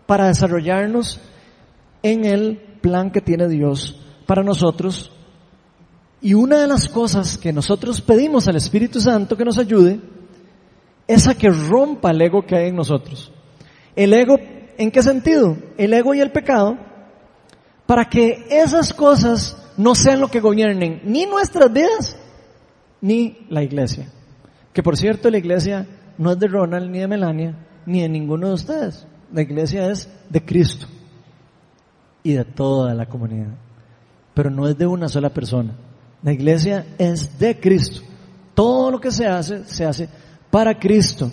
[0.06, 1.20] para desarrollarnos
[2.02, 5.12] en el plan que tiene Dios para nosotros.
[6.22, 10.00] Y una de las cosas que nosotros pedimos al Espíritu Santo que nos ayude
[11.08, 13.34] es a que rompa el ego que hay en nosotros.
[13.98, 14.38] El ego,
[14.78, 15.58] ¿en qué sentido?
[15.78, 16.78] El ego y el pecado,
[17.86, 22.18] para que esas cosas no sean lo que gobiernen ni nuestras vidas,
[23.02, 24.10] ni la iglesia.
[24.76, 28.50] Que por cierto, la iglesia no es de Ronald, ni de Melania, ni de ninguno
[28.50, 29.08] de ustedes.
[29.32, 30.86] La iglesia es de Cristo
[32.22, 33.56] y de toda la comunidad.
[34.34, 35.74] Pero no es de una sola persona.
[36.22, 38.02] La iglesia es de Cristo.
[38.54, 40.10] Todo lo que se hace, se hace
[40.52, 41.32] para Cristo.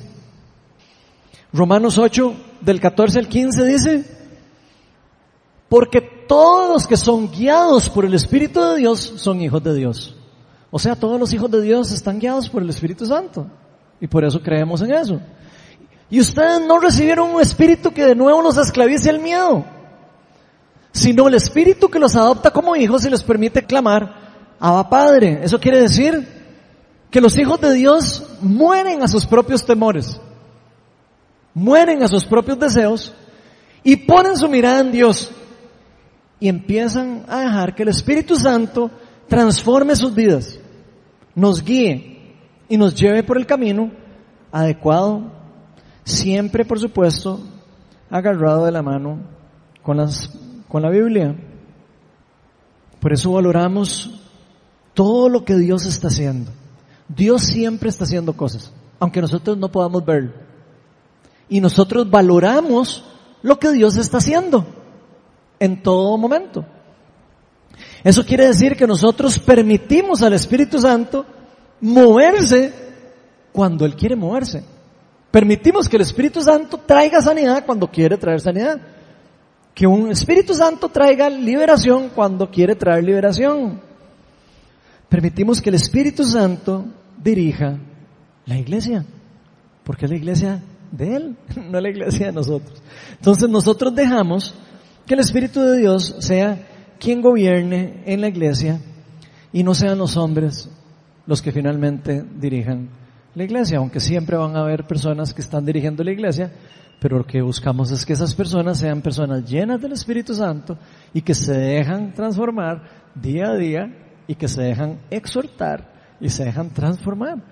[1.53, 4.05] Romanos 8, del 14 al 15 dice,
[5.69, 10.17] porque todos los que son guiados por el Espíritu de Dios son hijos de Dios.
[10.75, 13.47] O sea, todos los hijos de Dios están guiados por el Espíritu Santo.
[14.01, 15.21] Y por eso creemos en eso.
[16.09, 19.65] Y ustedes no recibieron un espíritu que de nuevo los esclavice el miedo,
[20.93, 24.15] sino el espíritu que los adopta como hijos y les permite clamar,
[24.59, 25.41] Abba Padre.
[25.43, 26.27] Eso quiere decir
[27.11, 30.19] que los hijos de Dios mueren a sus propios temores,
[31.53, 33.13] mueren a sus propios deseos
[33.85, 35.31] y ponen su mirada en Dios
[36.41, 38.91] y empiezan a dejar que el Espíritu Santo
[39.29, 40.59] transforme sus vidas,
[41.35, 42.35] nos guíe
[42.69, 43.91] y nos lleve por el camino
[44.51, 45.43] adecuado
[46.05, 47.41] Siempre, por supuesto,
[48.11, 49.19] agarrado de la mano
[49.83, 50.31] con, las,
[50.69, 51.37] con la Biblia.
[53.01, 54.21] Por eso valoramos
[54.95, 56.51] todo lo que Dios está haciendo.
[57.09, 60.33] Dios siempre está haciendo cosas, aunque nosotros no podamos verlo.
[61.49, 63.05] Y nosotros valoramos
[63.43, 64.67] lo que Dios está haciendo
[65.61, 66.65] en todo momento.
[68.05, 71.25] Eso quiere decir que nosotros permitimos al Espíritu Santo
[71.81, 72.73] moverse
[73.53, 74.65] cuando Él quiere moverse.
[75.31, 78.81] Permitimos que el Espíritu Santo traiga sanidad cuando quiere traer sanidad.
[79.75, 83.81] Que un Espíritu Santo traiga liberación cuando quiere traer liberación.
[85.09, 86.85] Permitimos que el Espíritu Santo
[87.23, 87.79] dirija
[88.47, 89.07] la iglesia.
[89.85, 91.37] Porque es la iglesia de Él,
[91.71, 92.83] no la iglesia de nosotros.
[93.13, 94.55] Entonces nosotros dejamos
[95.07, 96.69] que el Espíritu de Dios sea
[97.03, 98.81] quien gobierne en la iglesia
[99.53, 100.71] y no sean los hombres
[101.27, 102.91] los que finalmente dirijan
[103.35, 106.53] la iglesia, aunque siempre van a haber personas que están dirigiendo la iglesia,
[107.01, 110.79] pero lo que buscamos es que esas personas sean personas llenas del Espíritu Santo
[111.13, 112.83] y que se dejan transformar
[113.17, 113.93] día a día
[114.29, 117.43] y que se dejan exhortar y se dejan transformar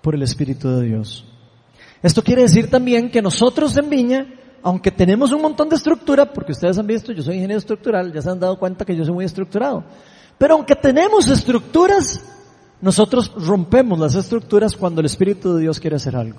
[0.00, 1.26] por el Espíritu de Dios.
[2.02, 4.26] Esto quiere decir también que nosotros en Viña,
[4.62, 8.22] aunque tenemos un montón de estructura, porque ustedes han visto, yo soy ingeniero estructural, ya
[8.22, 9.84] se han dado cuenta que yo soy muy estructurado,
[10.36, 12.20] pero aunque tenemos estructuras,
[12.80, 16.38] nosotros rompemos las estructuras cuando el Espíritu de Dios quiere hacer algo.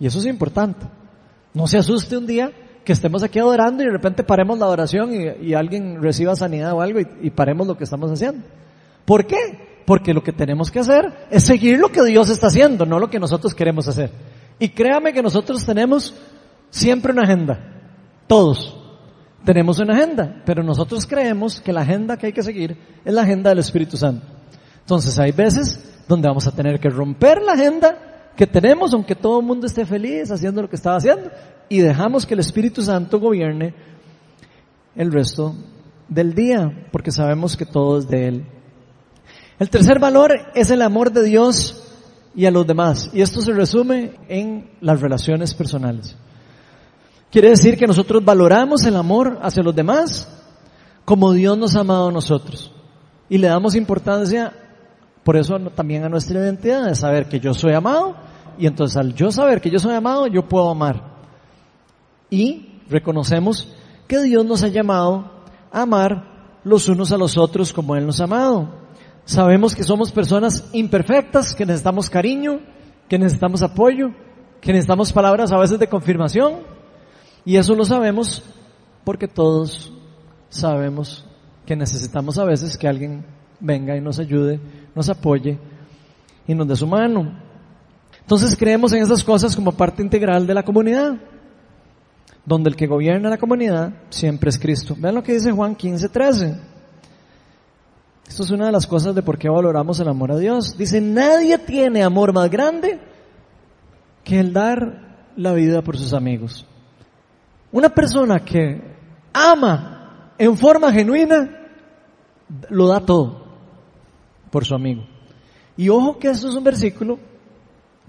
[0.00, 0.86] Y eso es importante.
[1.52, 2.50] No se asuste un día
[2.84, 6.80] que estemos aquí adorando y de repente paremos la adoración y, alguien reciba sanidad o
[6.80, 8.44] algo y, y, paremos lo que estamos haciendo.
[9.04, 9.82] ¿Por qué?
[9.86, 13.08] Porque lo que tenemos que hacer es seguir lo que Dios está haciendo, no lo
[13.08, 14.10] que nosotros queremos hacer.
[14.58, 16.14] Y créame que nosotros tenemos
[16.70, 17.58] siempre una agenda.
[18.26, 18.80] Todos
[19.44, 23.22] tenemos una agenda, pero nosotros creemos que la agenda que hay que seguir es la
[23.22, 24.26] agenda del Espíritu Santo.
[24.80, 29.40] Entonces hay veces donde vamos a tener que romper la agenda que tenemos, aunque todo
[29.40, 31.30] el mundo esté feliz haciendo lo que estaba haciendo,
[31.68, 33.74] y dejamos que el Espíritu Santo gobierne
[34.96, 35.54] el resto
[36.08, 38.46] del día, porque sabemos que todo es de Él.
[39.58, 41.94] El tercer valor es el amor de Dios
[42.34, 46.16] y a los demás, y esto se resume en las relaciones personales.
[47.34, 50.28] Quiere decir que nosotros valoramos el amor hacia los demás
[51.04, 52.70] como Dios nos ha amado a nosotros,
[53.28, 54.52] y le damos importancia
[55.24, 58.14] por eso también a nuestra identidad es saber que yo soy amado
[58.56, 61.02] y entonces al yo saber que yo soy amado, yo puedo amar.
[62.30, 63.74] Y reconocemos
[64.06, 65.28] que Dios nos ha llamado
[65.72, 68.68] a amar los unos a los otros como Él nos ha amado.
[69.24, 72.60] Sabemos que somos personas imperfectas, que necesitamos cariño,
[73.08, 74.10] que necesitamos apoyo,
[74.60, 76.73] que necesitamos palabras a veces de confirmación.
[77.44, 78.42] Y eso lo sabemos
[79.04, 79.92] porque todos
[80.48, 81.24] sabemos
[81.66, 83.24] que necesitamos a veces que alguien
[83.60, 84.60] venga y nos ayude,
[84.94, 85.58] nos apoye
[86.46, 87.38] y nos dé su mano.
[88.20, 91.16] Entonces creemos en esas cosas como parte integral de la comunidad.
[92.46, 94.94] donde el que gobierna la comunidad siempre es Cristo.
[94.98, 96.60] Vean lo que dice Juan 15, 13.
[98.28, 100.76] Esto es una de las cosas de por qué valoramos el amor a Dios.
[100.76, 103.00] Dice, nadie tiene amor más grande
[104.24, 106.66] que el dar la vida por sus amigos.
[107.74, 108.80] Una persona que
[109.32, 111.50] ama en forma genuina,
[112.70, 113.46] lo da todo
[114.48, 115.02] por su amigo.
[115.76, 117.18] Y ojo que esto es un versículo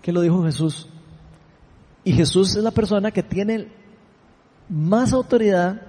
[0.03, 0.87] que lo dijo Jesús.
[2.03, 3.67] Y Jesús es la persona que tiene
[4.69, 5.81] más autoridad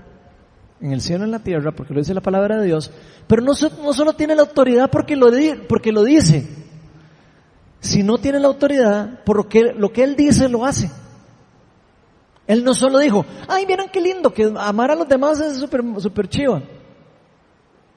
[0.81, 2.91] en el cielo y en la tierra, porque lo dice la palabra de Dios,
[3.27, 5.27] pero no, no solo tiene la autoridad porque lo,
[5.69, 6.49] porque lo dice,
[7.81, 10.91] sino tiene la autoridad porque lo que Él dice lo hace.
[12.47, 15.83] Él no solo dijo, ay, miren qué lindo, que amar a los demás es súper
[15.99, 16.63] super chiva.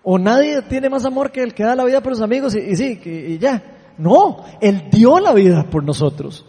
[0.03, 2.75] O nadie tiene más amor que el que da la vida por los amigos y,
[2.75, 3.93] sí, y ya.
[3.97, 6.45] No, Él dio la vida por nosotros.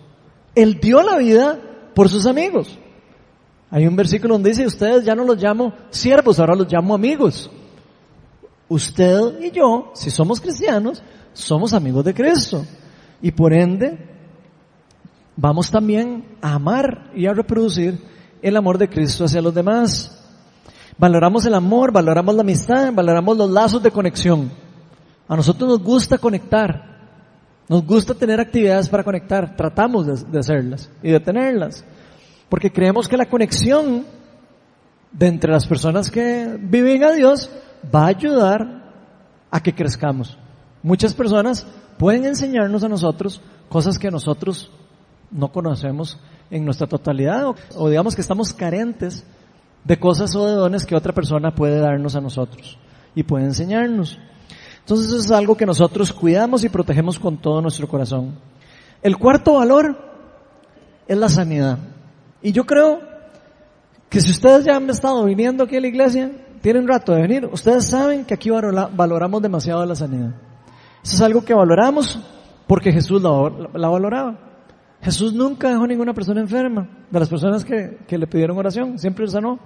[0.54, 1.58] Él dio la vida
[1.94, 2.78] por sus amigos.
[3.70, 7.50] Hay un versículo donde dice, ustedes ya no los llamo siervos, ahora los llamo amigos.
[8.68, 12.64] Usted y yo, si somos cristianos, somos amigos de Cristo.
[13.20, 14.09] Y por ende,
[15.40, 17.98] vamos también a amar y a reproducir
[18.42, 20.16] el amor de Cristo hacia los demás.
[20.98, 24.50] Valoramos el amor, valoramos la amistad, valoramos los lazos de conexión.
[25.26, 26.98] A nosotros nos gusta conectar,
[27.68, 31.84] nos gusta tener actividades para conectar, tratamos de, hacerlas y de tenerlas.
[32.50, 34.04] Porque creemos que la conexión
[35.10, 37.50] de entre las personas que viven a Dios
[37.94, 38.92] va a ayudar
[39.50, 40.36] a que crezcamos.
[40.82, 41.66] Muchas personas
[41.98, 44.70] pueden enseñarnos a nosotros cosas que nosotros
[45.30, 46.18] no conocemos
[46.50, 47.44] en nuestra totalidad
[47.76, 49.24] o, digamos que estamos carentes
[49.84, 52.78] de cosas o de dones que otra persona puede darnos a nosotros
[53.14, 54.18] y puede enseñarnos.
[54.80, 58.34] Entonces eso es algo que nosotros cuidamos y protegemos con todo nuestro corazón.
[59.02, 59.96] El cuarto valor
[61.06, 61.78] es la sanidad.
[62.42, 63.00] Y yo creo
[64.08, 67.48] que si ustedes ya han estado viniendo aquí a la iglesia, tienen rato de venir,
[67.50, 70.34] ustedes saben que aquí valoramos demasiado la sanidad.
[71.02, 72.18] Eso es algo que valoramos
[72.66, 74.49] porque Jesús la, valoraba.
[75.02, 79.26] Jesús nunca dejó ninguna persona enferma, de las personas que, que le pidieron oración, siempre
[79.28, 79.58] sanó.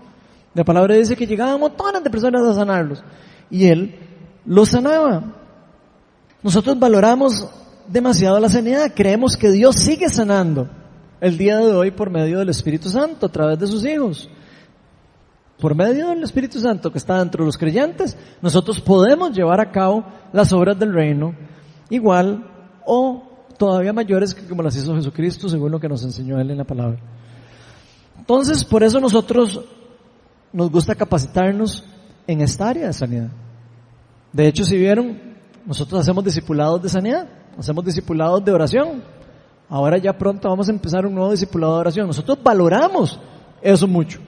[0.54, 3.02] La palabra dice que llegaban montones de personas a sanarlos
[3.50, 3.98] y él
[4.46, 5.24] los sanaba.
[6.42, 7.48] Nosotros valoramos
[7.88, 10.68] demasiado la sanidad, creemos que Dios sigue sanando
[11.20, 14.28] el día de hoy por medio del Espíritu Santo, a través de sus hijos.
[15.58, 19.70] Por medio del Espíritu Santo que está dentro de los creyentes, nosotros podemos llevar a
[19.70, 21.34] cabo las obras del reino
[21.90, 22.50] igual
[22.84, 26.58] o todavía mayores que como las hizo Jesucristo, según lo que nos enseñó Él en
[26.58, 26.98] la palabra.
[28.18, 29.60] Entonces, por eso nosotros
[30.52, 31.84] nos gusta capacitarnos
[32.26, 33.28] en esta área de sanidad.
[34.32, 35.18] De hecho, si vieron,
[35.66, 39.02] nosotros hacemos discipulados de sanidad, hacemos discipulados de oración,
[39.68, 42.06] Ahora ya pronto vamos a empezar un nuevo discipulado de oración.
[42.06, 43.18] Nosotros valoramos
[43.62, 44.20] eso mucho.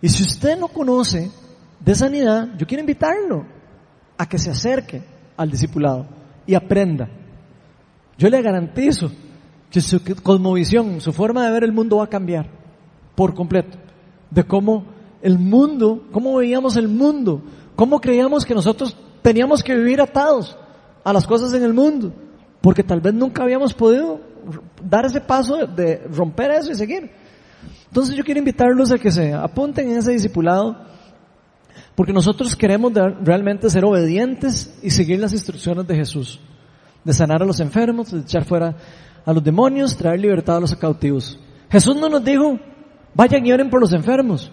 [0.00, 1.30] Y si usted no conoce
[1.78, 3.44] de sanidad, yo quiero invitarlo
[4.16, 5.02] a que se acerque
[5.36, 6.06] al discipulado
[6.46, 7.08] y aprenda.
[8.20, 9.10] Yo le garantizo
[9.70, 12.50] que su cosmovisión, su forma de ver el mundo va a cambiar
[13.14, 13.78] por completo.
[14.30, 14.84] De cómo
[15.22, 17.40] el mundo, cómo veíamos el mundo,
[17.76, 20.54] cómo creíamos que nosotros teníamos que vivir atados
[21.02, 22.12] a las cosas en el mundo,
[22.60, 24.20] porque tal vez nunca habíamos podido
[24.84, 27.10] dar ese paso de romper eso y seguir.
[27.86, 30.76] Entonces yo quiero invitarlos a que se apunten en ese discipulado,
[31.94, 36.38] porque nosotros queremos realmente ser obedientes y seguir las instrucciones de Jesús,
[37.04, 38.74] de sanar a los enfermos, de echar fuera
[39.24, 41.38] a los demonios, traer libertad a los cautivos.
[41.70, 42.58] Jesús no nos dijo,
[43.14, 44.50] vayan y oren por los enfermos,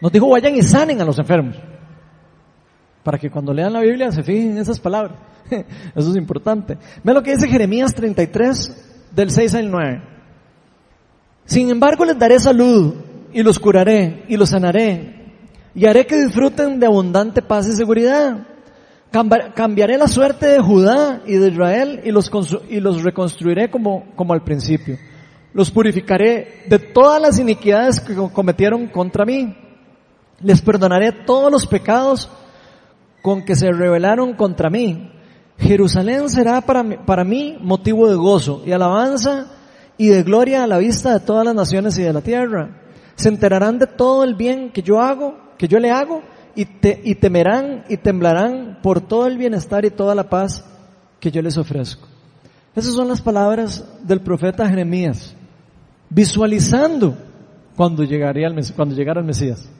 [0.00, 1.56] nos dijo, vayan y sanen a los enfermos,
[3.02, 5.18] para que cuando lean la Biblia se fijen en esas palabras.
[5.94, 6.78] Eso es importante.
[7.02, 10.02] Ve lo que dice Jeremías 33, del 6 al 9.
[11.44, 12.94] Sin embargo les daré salud
[13.32, 15.20] y los curaré y los sanaré
[15.74, 18.46] y haré que disfruten de abundante paz y seguridad.
[19.10, 22.30] Cambiaré la suerte de Judá y de Israel y los,
[22.68, 24.96] y los reconstruiré como, como al principio.
[25.52, 29.56] Los purificaré de todas las iniquidades que cometieron contra mí.
[30.40, 32.30] Les perdonaré todos los pecados
[33.20, 35.10] con que se rebelaron contra mí
[35.60, 39.46] Jerusalén será para para mí motivo de gozo y alabanza
[39.98, 42.80] y de gloria a la vista de todas las naciones y de la tierra.
[43.14, 46.22] Se enterarán de todo el bien que yo hago, que yo le hago,
[46.60, 50.62] y, te, y temerán y temblarán por todo el bienestar y toda la paz
[51.18, 52.06] que yo les ofrezco.
[52.76, 55.34] Esas son las palabras del profeta Jeremías,
[56.10, 57.16] visualizando
[57.76, 59.70] cuando, llegaría el, cuando llegara el Mesías.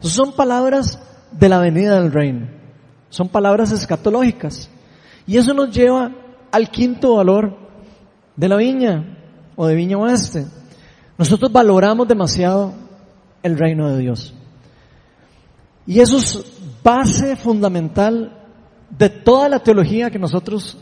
[0.00, 1.00] son palabras
[1.32, 2.48] de la venida del reino.
[3.08, 4.68] Son palabras escatológicas.
[5.26, 6.12] Y eso nos lleva
[6.52, 7.56] al quinto valor
[8.36, 9.16] de la viña
[9.56, 10.44] o de Viña Oeste.
[11.16, 12.74] Nosotros valoramos demasiado
[13.42, 14.34] el reino de Dios.
[15.90, 16.44] Y eso es
[16.84, 18.46] base fundamental
[18.96, 20.78] de toda la teología que nosotros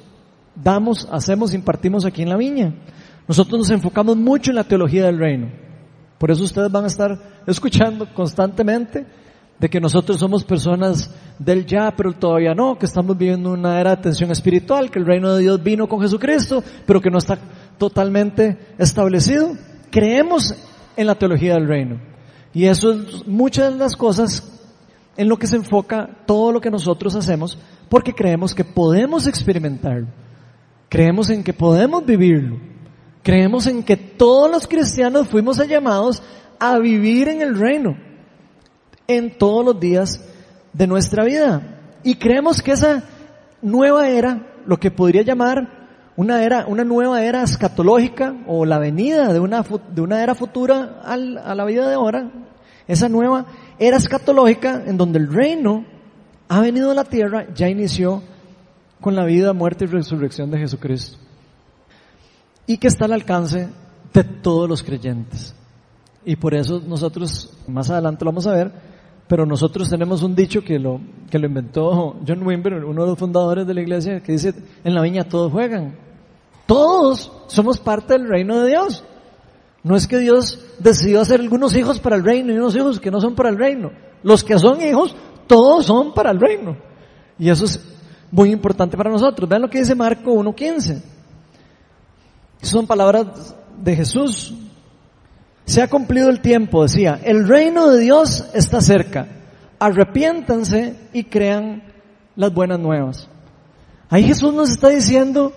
[0.54, 2.74] damos, hacemos, impartimos aquí en la viña.
[3.26, 5.50] Nosotros nos enfocamos mucho en la teología del reino.
[6.18, 9.06] Por eso ustedes van a estar escuchando constantemente
[9.59, 13.96] de que nosotros somos personas del ya, pero todavía no, que estamos viviendo una era
[13.96, 17.38] de tensión espiritual, que el reino de Dios vino con Jesucristo, pero que no está
[17.78, 19.56] totalmente establecido.
[19.90, 20.54] Creemos
[20.98, 21.98] en la teología del reino.
[22.52, 24.57] Y eso es muchas de las cosas
[25.19, 27.59] en lo que se enfoca todo lo que nosotros hacemos,
[27.89, 30.07] porque creemos que podemos experimentarlo.
[30.89, 32.61] Creemos en que podemos vivirlo.
[33.25, 36.23] Creemos en que todos los cristianos fuimos llamados
[36.61, 37.97] a vivir en el reino
[39.09, 40.25] en todos los días
[40.73, 41.81] de nuestra vida.
[42.05, 43.03] Y creemos que esa
[43.61, 49.33] nueva era, lo que podría llamar una era, una nueva era escatológica o la venida
[49.33, 52.31] de una, de una era futura a la vida de ahora,
[52.87, 53.47] esa nueva
[53.79, 55.85] era escatológica en donde el reino
[56.49, 58.22] ha venido a la tierra, ya inició
[59.01, 61.18] con la vida, muerte y resurrección de Jesucristo.
[62.66, 63.68] Y que está al alcance
[64.12, 65.55] de todos los creyentes.
[66.24, 68.72] Y por eso nosotros, más adelante lo vamos a ver,
[69.29, 71.01] pero nosotros tenemos un dicho que lo,
[71.31, 74.55] que lo inventó John Wimber, uno de los fundadores de la iglesia, que dice,
[74.85, 75.97] en la viña todos juegan.
[76.66, 79.05] Todos somos parte del reino de Dios.
[79.83, 83.11] No es que Dios decidió hacer algunos hijos para el reino y unos hijos que
[83.11, 83.91] no son para el reino.
[84.22, 85.14] Los que son hijos,
[85.47, 86.76] todos son para el reino.
[87.39, 87.81] Y eso es
[88.31, 89.49] muy importante para nosotros.
[89.49, 91.03] Vean lo que dice Marco 1.15.
[92.62, 94.55] Son palabras de Jesús.
[95.64, 99.29] Se ha cumplido el tiempo, decía, el reino de Dios está cerca.
[99.79, 101.85] Arrepiéntanse y crean
[102.35, 103.29] las buenas nuevas.
[104.11, 105.53] Ahí Jesús nos está diciendo,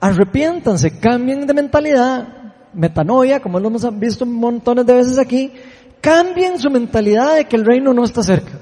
[0.00, 2.41] arrepiéntanse, cambien de mentalidad,
[2.74, 5.52] metanoia, como lo hemos visto montones de veces aquí,
[6.00, 8.52] cambien su mentalidad de que el reino no está cerca.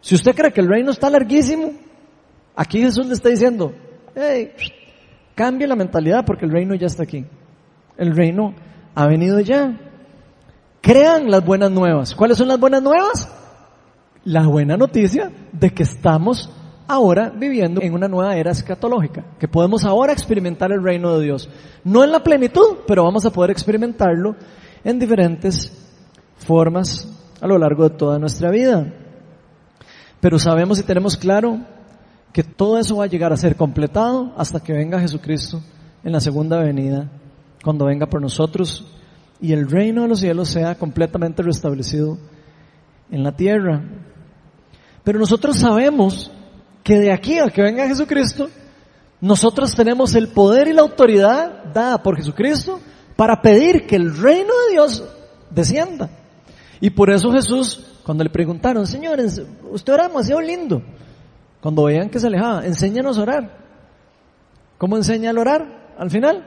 [0.00, 1.72] Si usted cree que el reino está larguísimo,
[2.54, 3.72] aquí Jesús le está diciendo,
[4.14, 4.52] hey,
[5.34, 7.24] cambie la mentalidad porque el reino ya está aquí.
[7.96, 8.54] El reino
[8.94, 9.78] ha venido ya.
[10.80, 12.14] Crean las buenas nuevas.
[12.14, 13.28] ¿Cuáles son las buenas nuevas?
[14.24, 16.50] La buena noticia de que estamos
[16.86, 21.48] ahora viviendo en una nueva era escatológica, que podemos ahora experimentar el reino de Dios.
[21.84, 24.36] No en la plenitud, pero vamos a poder experimentarlo
[24.82, 25.72] en diferentes
[26.38, 27.08] formas
[27.40, 28.92] a lo largo de toda nuestra vida.
[30.20, 31.60] Pero sabemos y tenemos claro
[32.32, 35.62] que todo eso va a llegar a ser completado hasta que venga Jesucristo
[36.02, 37.10] en la segunda venida
[37.62, 38.86] cuando venga por nosotros
[39.40, 42.18] y el reino de los cielos sea completamente restablecido
[43.10, 43.82] en la tierra.
[45.02, 46.30] Pero nosotros sabemos
[46.84, 48.48] que de aquí a que venga Jesucristo,
[49.20, 52.78] nosotros tenemos el poder y la autoridad dada por Jesucristo
[53.16, 55.02] para pedir que el reino de Dios
[55.50, 56.10] descienda.
[56.80, 60.82] Y por eso Jesús, cuando le preguntaron, señores, usted ora demasiado lindo,
[61.62, 63.58] cuando veían que se alejaba, enséñanos a orar.
[64.76, 65.94] ¿Cómo enseña a orar?
[65.96, 66.44] Al final,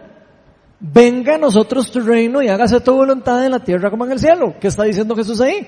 [0.79, 4.19] venga a nosotros tu reino y hágase tu voluntad en la tierra como en el
[4.19, 4.53] cielo.
[4.61, 5.67] ¿Qué está diciendo Jesús ahí?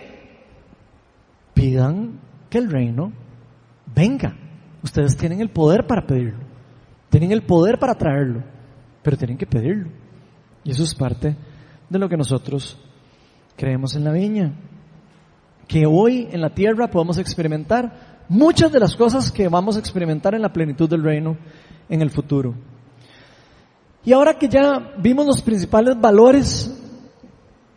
[1.55, 2.19] Pidan
[2.51, 3.11] que el reino
[3.95, 4.35] venga.
[4.83, 6.39] Ustedes tienen el poder para pedirlo.
[7.09, 8.43] Tienen el poder para traerlo.
[9.03, 9.89] Pero tienen que pedirlo.
[10.63, 11.35] Y eso es parte
[11.89, 12.77] de lo que nosotros
[13.55, 14.53] creemos en la viña.
[15.67, 20.35] Que hoy en la tierra podemos experimentar muchas de las cosas que vamos a experimentar
[20.35, 21.37] en la plenitud del reino
[21.89, 22.55] en el futuro.
[24.05, 26.73] Y ahora que ya vimos los principales valores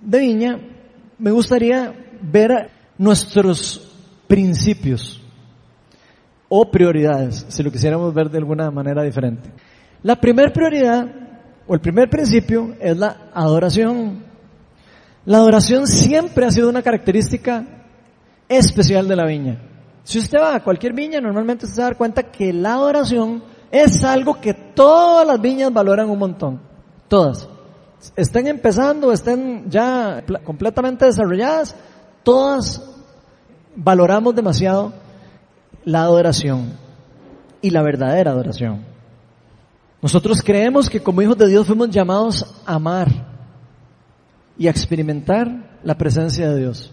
[0.00, 0.58] de Viña,
[1.18, 1.92] me gustaría
[2.22, 3.90] ver nuestros
[4.28, 5.21] principios
[6.54, 9.50] o prioridades, si lo quisiéramos ver de alguna manera diferente.
[10.02, 11.06] La primera prioridad
[11.66, 14.22] o el primer principio es la adoración.
[15.24, 17.64] La adoración siempre ha sido una característica
[18.50, 19.62] especial de la viña.
[20.04, 23.42] Si usted va a cualquier viña, normalmente se va a dar cuenta que la adoración
[23.70, 26.60] es algo que todas las viñas valoran un montón.
[27.08, 27.48] Todas.
[28.14, 31.74] Estén empezando, estén ya completamente desarrolladas,
[32.22, 32.82] todas
[33.74, 35.00] valoramos demasiado
[35.84, 36.72] la adoración
[37.60, 38.84] y la verdadera adoración.
[40.00, 43.08] Nosotros creemos que como hijos de Dios fuimos llamados a amar
[44.58, 46.92] y a experimentar la presencia de Dios.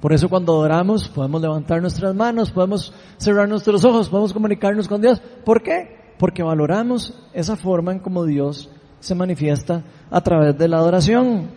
[0.00, 5.00] Por eso cuando adoramos podemos levantar nuestras manos, podemos cerrar nuestros ojos, podemos comunicarnos con
[5.00, 5.20] Dios.
[5.44, 6.14] ¿Por qué?
[6.18, 8.70] Porque valoramos esa forma en como Dios
[9.00, 11.48] se manifiesta a través de la adoración.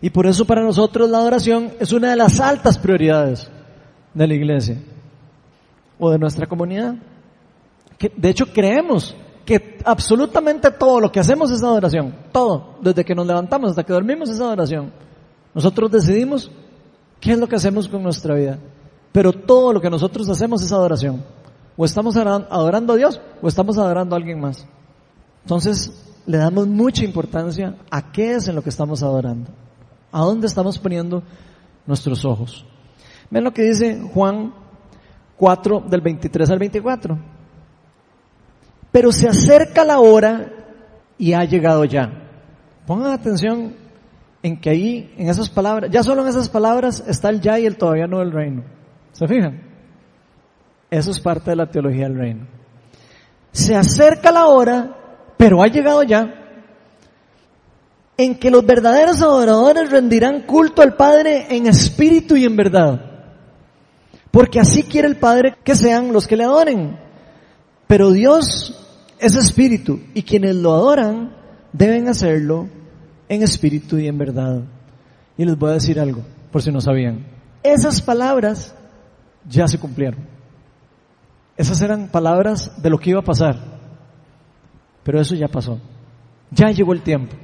[0.00, 3.50] Y por eso para nosotros la adoración es una de las altas prioridades
[4.14, 4.78] de la iglesia
[5.98, 6.96] o de nuestra comunidad.
[7.98, 12.14] Que, de hecho creemos que absolutamente todo lo que hacemos es adoración.
[12.32, 12.76] Todo.
[12.82, 14.92] Desde que nos levantamos hasta que dormimos es adoración.
[15.54, 16.50] Nosotros decidimos
[17.20, 18.58] qué es lo que hacemos con nuestra vida.
[19.10, 21.24] Pero todo lo que nosotros hacemos es adoración.
[21.76, 24.66] O estamos adorando a Dios o estamos adorando a alguien más.
[25.44, 25.92] Entonces,
[26.26, 29.50] le damos mucha importancia a qué es en lo que estamos adorando.
[30.12, 31.22] A dónde estamos poniendo
[31.86, 32.66] nuestros ojos.
[33.30, 34.52] Ven lo que dice Juan
[35.38, 37.18] 4 del 23 al 24.
[38.92, 40.52] Pero se acerca la hora
[41.16, 42.10] y ha llegado ya.
[42.86, 43.74] Pongan atención
[44.42, 47.66] en que ahí, en esas palabras, ya solo en esas palabras está el ya y
[47.66, 48.64] el todavía no del reino.
[49.12, 49.62] ¿Se fijan?
[50.90, 52.46] Eso es parte de la teología del reino.
[53.52, 54.96] Se acerca la hora,
[55.36, 56.34] pero ha llegado ya,
[58.16, 63.07] en que los verdaderos adoradores rendirán culto al Padre en espíritu y en verdad.
[64.30, 66.98] Porque así quiere el Padre que sean los que le adoren.
[67.86, 68.74] Pero Dios
[69.18, 71.34] es espíritu y quienes lo adoran
[71.72, 72.68] deben hacerlo
[73.28, 74.62] en espíritu y en verdad.
[75.36, 77.24] Y les voy a decir algo, por si no sabían.
[77.62, 78.74] Esas palabras
[79.48, 80.20] ya se cumplieron.
[81.56, 83.56] Esas eran palabras de lo que iba a pasar.
[85.02, 85.78] Pero eso ya pasó.
[86.50, 87.34] Ya llegó el tiempo.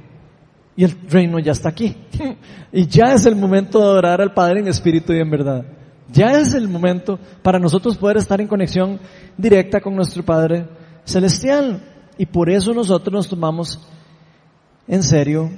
[0.77, 1.95] Y el reino ya está aquí.
[2.71, 5.65] y ya es el momento de adorar al Padre en espíritu y en verdad.
[6.11, 8.99] Ya es el momento para nosotros poder estar en conexión
[9.37, 10.67] directa con nuestro Padre
[11.03, 11.81] Celestial.
[12.17, 13.79] Y por eso nosotros nos tomamos
[14.87, 15.49] en serio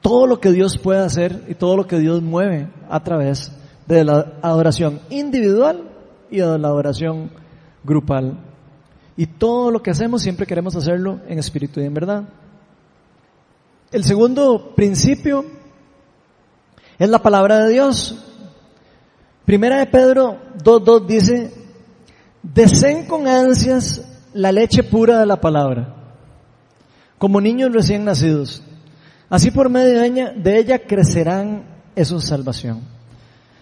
[0.00, 3.52] todo lo que Dios puede hacer y todo lo que Dios mueve a través
[3.86, 5.90] de la adoración individual
[6.30, 7.30] y de la adoración
[7.84, 8.38] grupal.
[9.16, 12.24] Y todo lo que hacemos siempre queremos hacerlo en espíritu y en verdad.
[13.90, 15.44] El segundo principio
[16.98, 18.22] es la palabra de Dios.
[19.46, 21.54] Primera de Pedro 2.2 dice,
[22.42, 24.02] deseen con ansias
[24.34, 25.94] la leche pura de la palabra,
[27.16, 28.60] como niños recién nacidos.
[29.30, 32.80] Así por medio de ella, crecerán en salvación.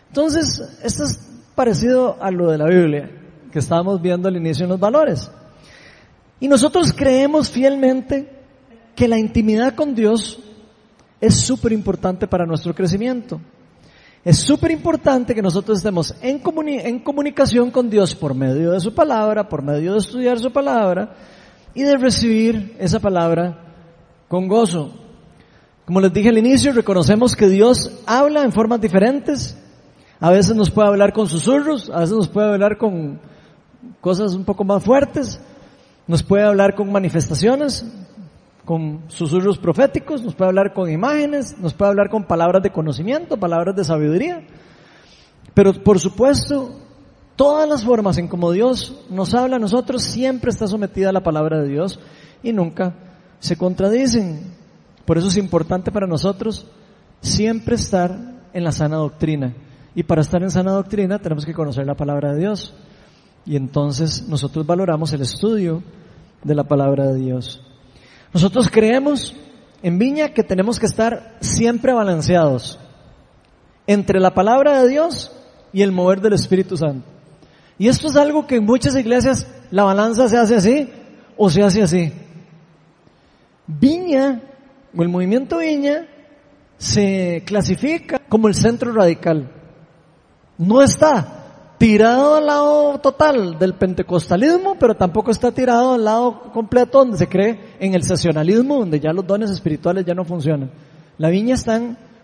[0.09, 1.21] Entonces, esto es
[1.55, 3.11] parecido a lo de la Biblia,
[3.53, 5.31] que estábamos viendo al inicio en los valores.
[6.41, 8.31] Y nosotros creemos fielmente
[8.97, 10.41] que la intimidad con Dios
[11.21, 13.39] es súper importante para nuestro crecimiento.
[14.25, 18.95] Es súper importante que nosotros estemos en, en comunicación con Dios por medio de su
[18.95, 21.15] palabra, por medio de estudiar su palabra
[21.75, 23.59] y de recibir esa palabra
[24.29, 24.93] con gozo.
[25.85, 29.59] Como les dije al inicio, reconocemos que Dios habla en formas diferentes.
[30.21, 33.21] A veces nos puede hablar con susurros, a veces nos puede hablar con
[34.01, 35.39] cosas un poco más fuertes,
[36.07, 37.85] nos puede hablar con manifestaciones,
[38.65, 43.37] con susurros proféticos, nos puede hablar con imágenes, nos puede hablar con palabras de conocimiento,
[43.37, 44.47] palabras de sabiduría.
[45.53, 46.75] Pero por supuesto,
[47.37, 51.23] todas las formas en como Dios nos habla a nosotros siempre está sometida a la
[51.23, 52.01] palabra de Dios
[52.43, 52.95] y nunca
[53.39, 54.55] se contradicen.
[55.05, 56.67] Por eso es importante para nosotros
[57.21, 58.17] siempre estar
[58.53, 59.55] en la sana doctrina.
[59.95, 62.75] Y para estar en sana doctrina tenemos que conocer la palabra de Dios.
[63.45, 65.83] Y entonces nosotros valoramos el estudio
[66.43, 67.63] de la palabra de Dios.
[68.35, 69.33] Nosotros creemos
[69.81, 72.81] en Viña que tenemos que estar siempre balanceados
[73.87, 75.31] entre la palabra de Dios
[75.73, 77.07] y el mover del Espíritu Santo.
[77.79, 80.89] Y esto es algo que en muchas iglesias la balanza se hace así
[81.37, 82.13] o se hace así.
[83.69, 84.43] Viña,
[84.97, 86.09] o el movimiento Viña,
[86.77, 89.49] se clasifica como el centro radical.
[90.59, 91.34] No está
[91.79, 97.29] tirado al lado total del pentecostalismo, pero tampoco está tirado al lado completo donde se
[97.29, 100.71] cree en el sesionalismo, donde ya los dones espirituales ya no funcionan.
[101.19, 101.81] La viña está,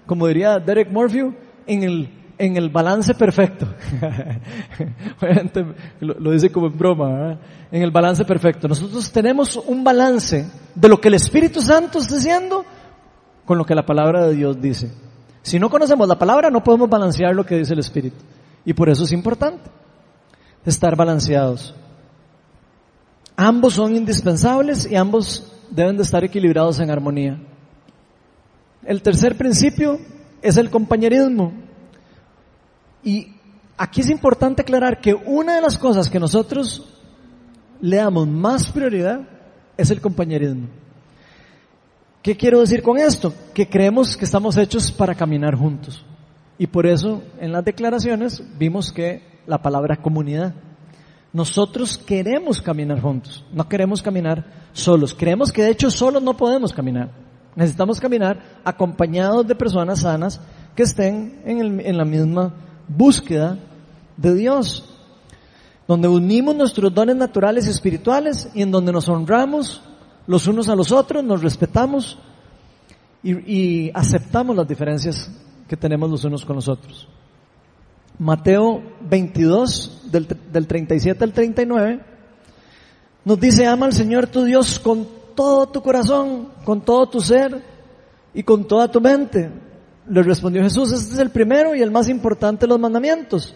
[0.07, 1.35] como diría Derek Morphew,
[1.67, 3.67] en el, en el balance perfecto.
[5.23, 5.65] Obviamente
[6.01, 7.39] lo, dice como en broma,
[7.71, 8.67] en el balance perfecto.
[8.67, 12.65] Nosotros tenemos un balance de lo que el Espíritu Santo está diciendo
[13.45, 14.91] con lo que la palabra de Dios dice.
[15.43, 18.17] Si no conocemos la palabra, no podemos balancear lo que dice el Espíritu.
[18.65, 19.71] Y por eso es importante
[20.65, 21.75] estar balanceados.
[23.37, 27.41] Ambos son indispensables y ambos deben de estar equilibrados en armonía.
[28.85, 29.99] El tercer principio
[30.43, 31.53] es el compañerismo.
[33.03, 33.35] Y
[33.77, 36.87] aquí es importante aclarar que una de las cosas que nosotros
[37.81, 39.21] le damos más prioridad
[39.77, 40.69] es el compañerismo.
[42.23, 43.33] ¿Qué quiero decir con esto?
[43.55, 46.05] Que creemos que estamos hechos para caminar juntos.
[46.61, 50.53] Y por eso en las declaraciones vimos que la palabra comunidad.
[51.33, 54.45] Nosotros queremos caminar juntos, no queremos caminar
[54.75, 55.15] solos.
[55.15, 57.13] Creemos que de hecho solos no podemos caminar.
[57.57, 60.39] Necesitamos caminar acompañados de personas sanas
[60.77, 62.53] que estén en, la misma
[62.87, 63.57] búsqueda
[64.19, 64.85] de Dios,
[65.89, 69.81] donde unimos nuestros dones naturales y espirituales y en donde nos honramos
[70.27, 72.19] los unos a los otros, nos respetamos
[73.23, 75.31] y, y aceptamos las diferencias
[75.71, 77.07] que tenemos los unos con los otros.
[78.19, 82.01] Mateo 22, del, del 37 al 39,
[83.25, 85.07] nos dice, ama al Señor tu Dios con
[85.37, 87.63] todo tu corazón, con todo tu ser
[88.35, 89.49] y con toda tu mente.
[90.09, 93.55] Le respondió Jesús, este es el primero y el más importante de los mandamientos.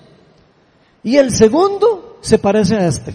[1.03, 3.13] Y el segundo se parece a este.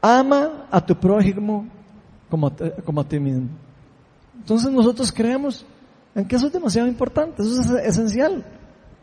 [0.00, 1.66] Ama a tu prójimo
[2.30, 2.52] como a,
[2.84, 3.48] como a ti mismo.
[4.38, 5.66] Entonces nosotros creemos
[6.14, 8.44] en que eso es demasiado importante, eso es esencial.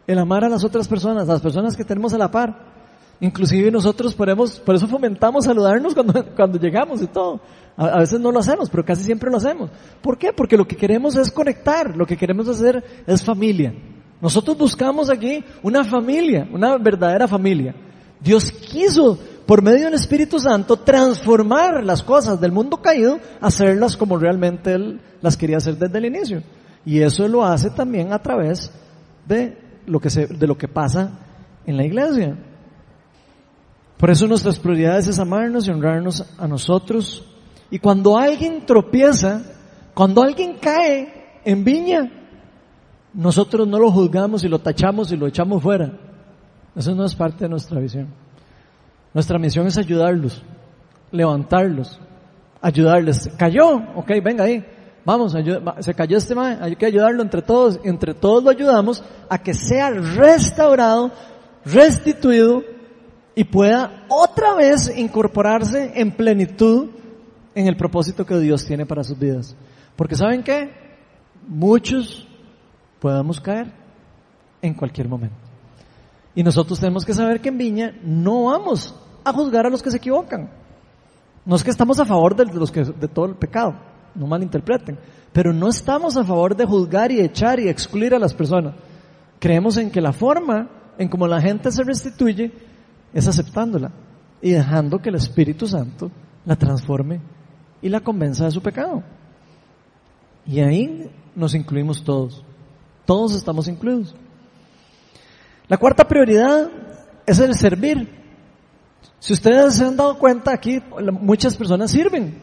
[0.05, 2.77] El amar a las otras personas, a las personas que tenemos a la par.
[3.19, 7.41] Inclusive nosotros podemos, por eso fomentamos saludarnos cuando, cuando llegamos y todo.
[7.75, 9.69] A, veces no lo hacemos, pero casi siempre lo hacemos.
[10.01, 10.33] ¿Por qué?
[10.33, 13.73] Porque lo que queremos es conectar, lo que queremos hacer es familia.
[14.21, 17.75] Nosotros buscamos aquí una familia, una verdadera familia.
[18.19, 24.17] Dios quiso, por medio del Espíritu Santo, transformar las cosas del mundo caído, hacerlas como
[24.17, 26.41] realmente Él las quería hacer desde el inicio.
[26.87, 28.71] Y eso lo hace también a través
[29.27, 29.57] de
[29.87, 31.19] lo que, se, de lo que pasa
[31.65, 32.37] en la iglesia.
[33.97, 37.27] Por eso nuestras prioridades es amarnos y honrarnos a nosotros.
[37.69, 39.41] Y cuando alguien tropieza,
[39.93, 42.09] cuando alguien cae en viña,
[43.13, 45.91] nosotros no lo juzgamos y lo tachamos y lo echamos fuera.
[46.73, 48.07] Eso no es parte de nuestra visión.
[49.13, 50.41] Nuestra misión es ayudarlos,
[51.11, 51.99] levantarlos,
[52.61, 53.29] ayudarles.
[53.37, 53.75] ¿Cayó?
[53.97, 54.63] Ok, venga ahí.
[55.07, 55.33] Vamos,
[55.79, 57.79] se cayó este man, hay que ayudarlo entre todos.
[57.85, 61.13] Entre todos lo ayudamos a que sea restaurado,
[61.63, 62.61] restituido
[63.33, 66.89] y pueda otra vez incorporarse en plenitud
[67.55, 69.55] en el propósito que Dios tiene para sus vidas.
[69.95, 70.73] Porque ¿saben qué?
[71.47, 72.27] Muchos
[72.99, 73.71] podemos caer
[74.61, 75.37] en cualquier momento.
[76.35, 78.93] Y nosotros tenemos que saber que en Viña no vamos
[79.23, 80.51] a juzgar a los que se equivocan.
[81.45, 83.73] No es que estamos a favor de, los que, de todo el pecado,
[84.17, 84.97] no malinterpreten,
[85.31, 88.75] pero no estamos a favor de juzgar y echar y excluir a las personas.
[89.39, 92.51] Creemos en que la forma en cómo la gente se restituye
[93.13, 93.91] es aceptándola
[94.41, 96.11] y dejando que el Espíritu Santo
[96.45, 97.19] la transforme
[97.81, 99.03] y la convenza de su pecado.
[100.45, 102.43] Y ahí nos incluimos todos.
[103.05, 104.15] Todos estamos incluidos.
[105.67, 106.69] La cuarta prioridad
[107.25, 108.09] es el servir.
[109.19, 112.41] Si ustedes se han dado cuenta aquí, muchas personas sirven.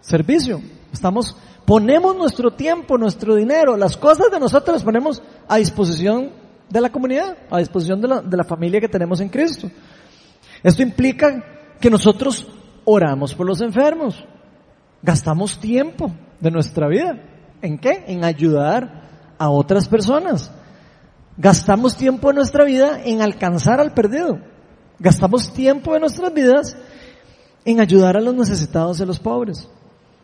[0.00, 0.60] Servicio.
[0.92, 6.30] Estamos, ponemos nuestro tiempo, nuestro dinero, las cosas de nosotros las ponemos a disposición
[6.68, 9.70] de la comunidad, a disposición de la, de la familia que tenemos en Cristo.
[10.62, 11.44] Esto implica
[11.80, 12.46] que nosotros
[12.84, 14.24] oramos por los enfermos,
[15.02, 16.10] gastamos tiempo
[16.40, 17.22] de nuestra vida.
[17.60, 18.04] ¿En qué?
[18.06, 20.50] En ayudar a otras personas.
[21.36, 24.40] Gastamos tiempo de nuestra vida en alcanzar al perdido.
[24.98, 26.76] Gastamos tiempo de nuestras vidas
[27.64, 29.68] en ayudar a los necesitados y a los pobres.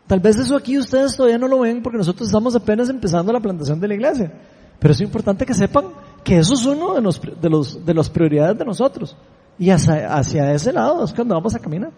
[0.07, 3.39] Tal vez eso aquí ustedes todavía no lo ven porque nosotros estamos apenas empezando la
[3.39, 4.31] plantación de la iglesia.
[4.79, 5.85] Pero es importante que sepan
[6.23, 9.15] que eso es uno de los, de los, de las prioridades de nosotros.
[9.57, 11.91] Y hacia, ese lado es cuando vamos a caminar.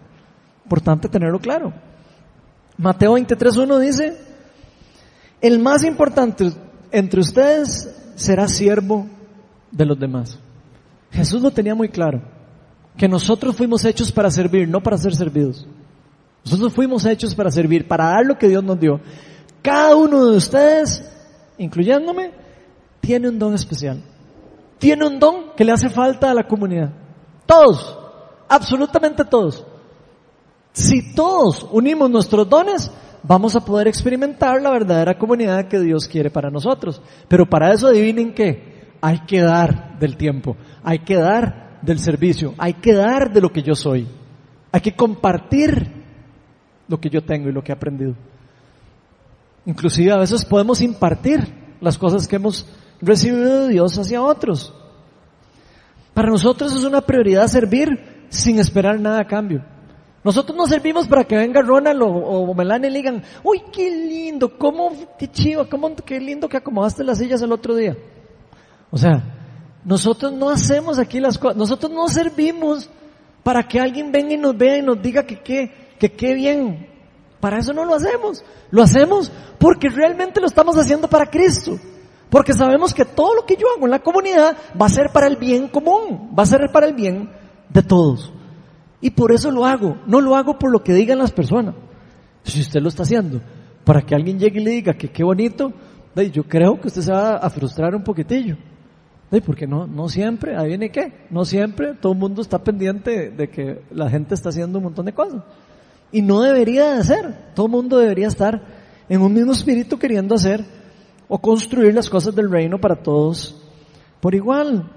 [0.63, 1.73] Importante tenerlo claro.
[2.77, 4.17] Mateo 23.1 dice,
[5.41, 6.51] el más importante
[6.91, 9.07] entre ustedes será siervo
[9.71, 10.39] de los demás.
[11.11, 12.21] Jesús lo tenía muy claro,
[12.95, 15.67] que nosotros fuimos hechos para servir, no para ser servidos.
[16.49, 19.01] Nosotros fuimos hechos para servir, para dar lo que Dios nos dio.
[19.61, 21.03] Cada uno de ustedes,
[21.57, 22.31] incluyéndome,
[23.01, 24.01] tiene un don especial.
[24.79, 26.93] Tiene un don que le hace falta a la comunidad.
[27.45, 27.97] Todos,
[28.47, 29.65] absolutamente todos.
[30.71, 32.89] Si todos unimos nuestros dones,
[33.23, 37.01] vamos a poder experimentar la verdadera comunidad que Dios quiere para nosotros.
[37.27, 42.53] Pero para eso adivinen que hay que dar del tiempo, hay que dar del servicio,
[42.57, 44.07] hay que dar de lo que yo soy,
[44.71, 45.96] hay que compartir
[46.87, 48.15] lo que yo tengo y lo que he aprendido.
[49.65, 51.47] Inclusive a veces podemos impartir
[51.81, 52.65] las cosas que hemos
[53.01, 54.73] recibido de Dios hacia otros.
[56.13, 59.63] Para nosotros es una prioridad servir sin esperar nada a cambio.
[60.23, 64.91] Nosotros no servimos para que venga Ronald o, Melanie y digan, uy, qué lindo, cómo,
[65.17, 67.95] qué chivo, cómo, qué lindo que acomodaste las sillas el otro día.
[68.89, 69.23] O sea,
[69.85, 72.89] nosotros no hacemos aquí las cosas, nosotros no servimos
[73.43, 76.87] para que alguien venga y nos vea y nos diga que qué, que qué bien.
[77.39, 78.43] Para eso no lo hacemos.
[78.71, 81.77] Lo hacemos porque realmente lo estamos haciendo para Cristo.
[82.29, 85.27] Porque sabemos que todo lo que yo hago en la comunidad va a ser para
[85.27, 87.29] el bien común, va a ser para el bien
[87.69, 88.33] de todos.
[88.99, 91.75] Y por eso lo hago, no lo hago por lo que digan las personas.
[92.43, 93.41] Si usted lo está haciendo
[93.85, 95.71] para que alguien llegue y le diga que qué bonito,
[96.33, 98.57] yo creo que usted se va a frustrar un poquitillo.
[99.45, 103.49] Porque no, no siempre, ahí viene qué, no siempre todo el mundo está pendiente de
[103.49, 105.43] que la gente está haciendo un montón de cosas.
[106.11, 108.61] Y no debería de ser, todo mundo debería estar
[109.09, 110.63] en un mismo espíritu queriendo hacer
[111.27, 113.55] o construir las cosas del reino para todos
[114.19, 114.89] por igual.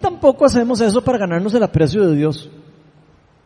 [0.00, 2.48] Tampoco hacemos eso para ganarnos el aprecio de Dios.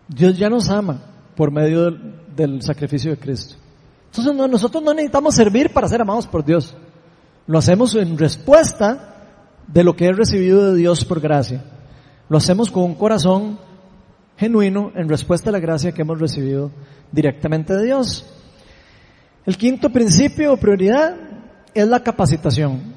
[0.09, 1.01] Dios ya nos ama
[1.37, 1.91] por medio
[2.37, 3.57] del, sacrificio de Cristo.
[4.07, 6.77] Entonces nosotros no necesitamos servir para ser amados por Dios.
[7.47, 9.27] Lo hacemos en respuesta
[9.67, 11.65] de lo que he recibido de Dios por gracia.
[12.29, 13.59] Lo hacemos con un corazón
[14.37, 16.70] genuino en respuesta a la gracia que hemos recibido
[17.12, 18.26] directamente de Dios.
[19.47, 21.16] El quinto principio o prioridad
[21.74, 22.95] es la capacitación.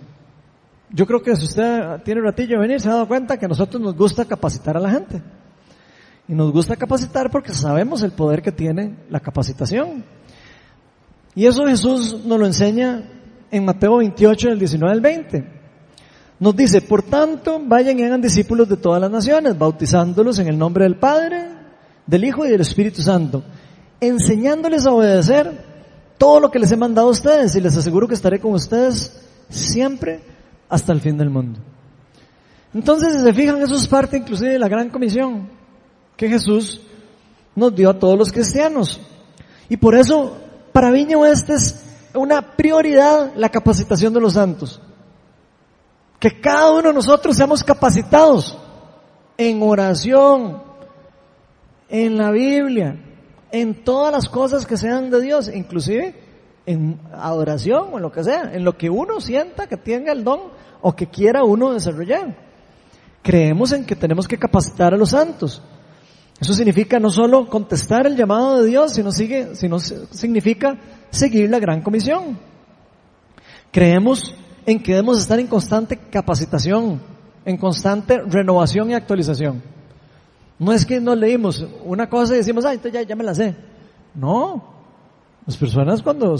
[0.89, 3.45] Yo creo que si usted tiene un ratillo de venir, se ha dado cuenta que
[3.45, 5.21] a nosotros nos gusta capacitar a la gente.
[6.27, 10.03] Y nos gusta capacitar porque sabemos el poder que tiene la capacitación.
[11.35, 13.03] Y eso Jesús nos lo enseña
[13.51, 15.56] en Mateo 28, del 19 al 20.
[16.39, 20.57] Nos dice, por tanto, vayan y hagan discípulos de todas las naciones, bautizándolos en el
[20.57, 21.47] nombre del Padre,
[22.05, 23.43] del Hijo y del Espíritu Santo,
[23.99, 25.65] enseñándoles a obedecer
[26.17, 29.19] todo lo que les he mandado a ustedes y les aseguro que estaré con ustedes
[29.49, 30.21] siempre
[30.69, 31.59] hasta el fin del mundo.
[32.73, 35.49] Entonces, si se fijan, eso es parte inclusive de la gran comisión
[36.15, 36.81] que Jesús
[37.55, 38.99] nos dio a todos los cristianos.
[39.69, 40.37] Y por eso,
[40.71, 41.83] para Viña Oeste es
[42.13, 44.81] una prioridad la capacitación de los santos.
[46.19, 48.57] Que cada uno de nosotros seamos capacitados
[49.37, 50.63] en oración,
[51.89, 52.97] en la Biblia,
[53.51, 56.15] en todas las cosas que sean de Dios, inclusive
[56.65, 60.23] en adoración o en lo que sea, en lo que uno sienta que tenga el
[60.23, 60.41] don
[60.81, 62.35] o que quiera uno desarrollar.
[63.21, 65.61] Creemos en que tenemos que capacitar a los santos.
[66.39, 70.77] Eso significa no solo contestar el llamado de Dios, sino, sigue, sino significa
[71.09, 72.37] seguir la gran comisión.
[73.71, 74.35] Creemos
[74.67, 76.99] en que debemos estar en constante capacitación,
[77.45, 79.63] en constante renovación y actualización.
[80.59, 83.33] No es que nos leímos una cosa y decimos, ah, entonces ya, ya me la
[83.33, 83.55] sé.
[84.13, 84.75] No.
[85.45, 86.35] Las personas cuando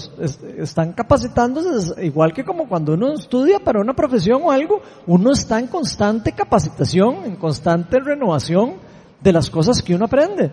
[0.57, 5.57] están capacitándose, igual que como cuando uno estudia para una profesión o algo, uno está
[5.59, 8.73] en constante capacitación, en constante renovación
[9.21, 10.51] de las cosas que uno aprende.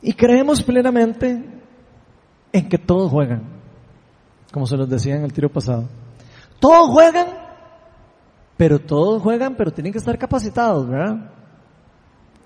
[0.00, 1.44] Y creemos plenamente
[2.52, 3.42] en que todos juegan,
[4.50, 5.86] como se los decía en el tiro pasado.
[6.60, 7.26] Todos juegan,
[8.56, 11.30] pero todos juegan, pero tienen que estar capacitados, ¿verdad?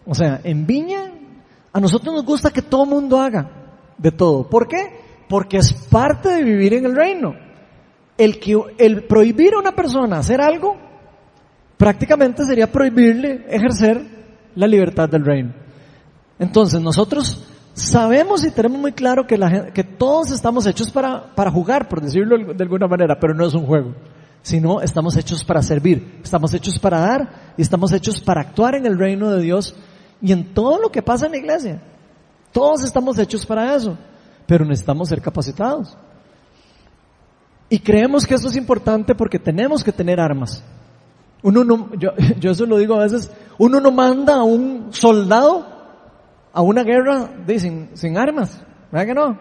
[0.06, 1.12] O sea, en Viña,
[1.72, 3.50] a nosotros nos gusta que todo mundo haga
[3.96, 4.48] de todo.
[4.48, 5.00] ¿Por qué?
[5.28, 7.34] Porque es parte de vivir en el reino.
[8.18, 10.76] El, que, el prohibir a una persona hacer algo,
[11.76, 14.04] prácticamente sería prohibirle ejercer
[14.54, 15.54] la libertad del reino.
[16.38, 17.46] Entonces nosotros
[17.80, 22.62] sabemos y tenemos muy claro que, todos estamos hechos para, para jugar, por decirlo de
[22.62, 23.94] alguna manera, pero no es un juego,
[24.42, 28.86] sino estamos hechos para servir, estamos hechos para dar y estamos hechos para actuar en
[28.86, 29.74] el reino de Dios
[30.22, 31.82] y en todo lo que pasa en la iglesia.
[32.52, 33.96] Todos estamos hechos para eso,
[34.46, 35.96] pero necesitamos ser capacitados.
[37.68, 40.62] Y creemos que eso es importante porque tenemos que tener armas.
[41.42, 42.10] Uno no, yo,
[42.40, 45.69] yo eso lo digo a veces, uno no manda a un soldado
[46.52, 47.30] a una guerra
[47.94, 49.38] sin, armas, ¿verdad que no?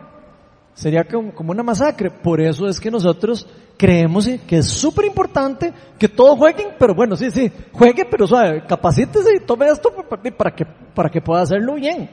[0.73, 2.09] Sería como, una masacre.
[2.09, 3.47] Por eso es que nosotros
[3.77, 8.63] creemos que es súper importante que todos jueguen, pero bueno, sí, sí, juegue, pero suave,
[8.67, 9.91] capacítese y tome esto
[10.37, 12.09] para que, para que pueda hacerlo bien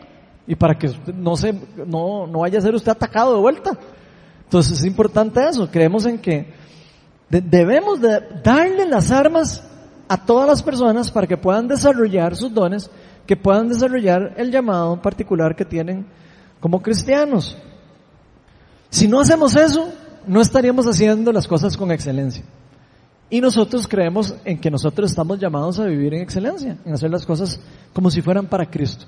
[0.47, 3.79] y para que no se, no, no vaya a ser usted atacado de vuelta.
[4.45, 6.53] Entonces es importante eso, creemos en que
[7.29, 9.63] debemos de darle las armas
[10.09, 12.91] a todas las personas para que puedan desarrollar sus dones,
[13.27, 16.07] que puedan desarrollar el llamado particular que tienen
[16.61, 17.57] como cristianos.
[18.91, 19.93] Si no hacemos eso,
[20.27, 22.45] no estaríamos haciendo las cosas con excelencia.
[23.29, 27.27] Y nosotros creemos en que nosotros estamos llamados a vivir en excelencia, en hacer las
[27.27, 27.61] cosas
[27.93, 29.05] como si fueran para Cristo.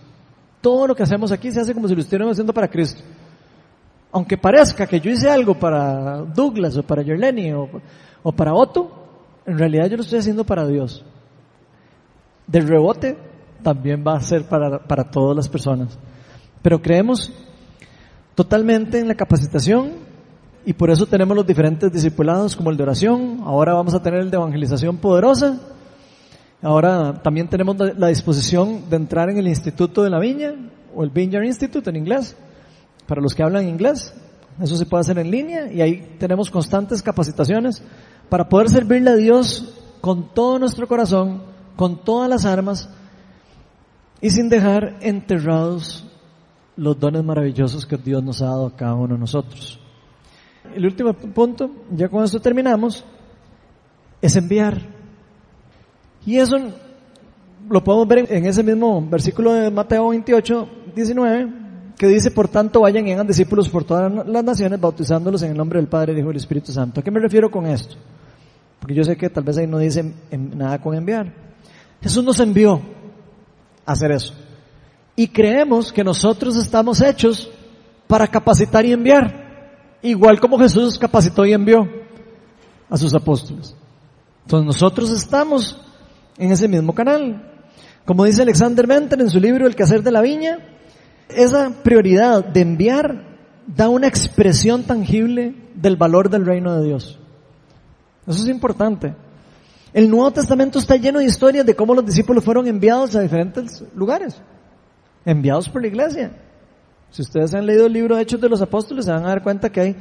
[0.61, 3.01] Todo lo que hacemos aquí se hace como si lo estuviéramos haciendo para Cristo.
[4.11, 8.91] Aunque parezca que yo hice algo para Douglas o para Yerleni o, para Otto,
[9.47, 11.05] en realidad yo lo estoy haciendo para Dios.
[12.47, 13.17] Del rebote
[13.63, 15.99] también va a ser para, para todas las personas.
[16.63, 17.33] Pero creemos
[18.35, 19.93] totalmente en la capacitación
[20.65, 23.41] y por eso tenemos los diferentes discipulados como el de oración.
[23.45, 25.59] Ahora vamos a tener el de evangelización poderosa
[26.61, 30.55] Ahora también tenemos la disposición de entrar en el Instituto de la Viña
[30.95, 32.37] o el Vineyard Institute en inglés,
[33.07, 34.13] para los que hablan inglés.
[34.61, 37.81] Eso se puede hacer en línea y ahí tenemos constantes capacitaciones
[38.29, 41.43] para poder servirle a Dios con todo nuestro corazón,
[41.77, 42.89] con todas las armas
[44.21, 46.05] y sin dejar enterrados
[46.77, 49.79] los dones maravillosos que Dios nos ha dado a cada uno de nosotros.
[50.75, 53.05] El último punto, ya con esto terminamos,
[54.21, 54.81] es enviar.
[56.27, 56.57] Y eso
[57.69, 61.53] lo podemos ver en ese mismo versículo de Mateo 28, 19,
[61.97, 65.57] que dice, por tanto, vayan y hagan discípulos por todas las naciones, bautizándolos en el
[65.57, 67.01] nombre del Padre, del Hijo y del Espíritu Santo.
[67.01, 67.97] ¿A qué me refiero con esto?
[68.79, 71.33] Porque yo sé que tal vez ahí no dice nada con enviar.
[72.01, 72.81] Jesús nos envió
[73.93, 74.35] hacer eso.
[75.17, 77.51] Y creemos que nosotros estamos hechos
[78.07, 79.97] para capacitar y enviar.
[80.03, 81.89] Igual como Jesús capacitó y envió
[82.89, 83.75] a sus apóstoles.
[84.45, 85.79] Entonces nosotros estamos
[86.37, 87.43] en ese mismo canal.
[88.05, 90.59] Como dice Alexander Venter en su libro El quehacer de la viña,
[91.29, 93.25] esa prioridad de enviar
[93.67, 97.19] da una expresión tangible del valor del reino de Dios.
[98.27, 99.15] Eso es importante.
[99.93, 103.83] El Nuevo Testamento está lleno de historias de cómo los discípulos fueron enviados a diferentes
[103.95, 104.41] lugares,
[105.25, 106.31] enviados por la iglesia.
[107.11, 109.43] Si ustedes han leído el libro de Hechos de los Apóstoles, se van a dar
[109.43, 109.97] cuenta que hay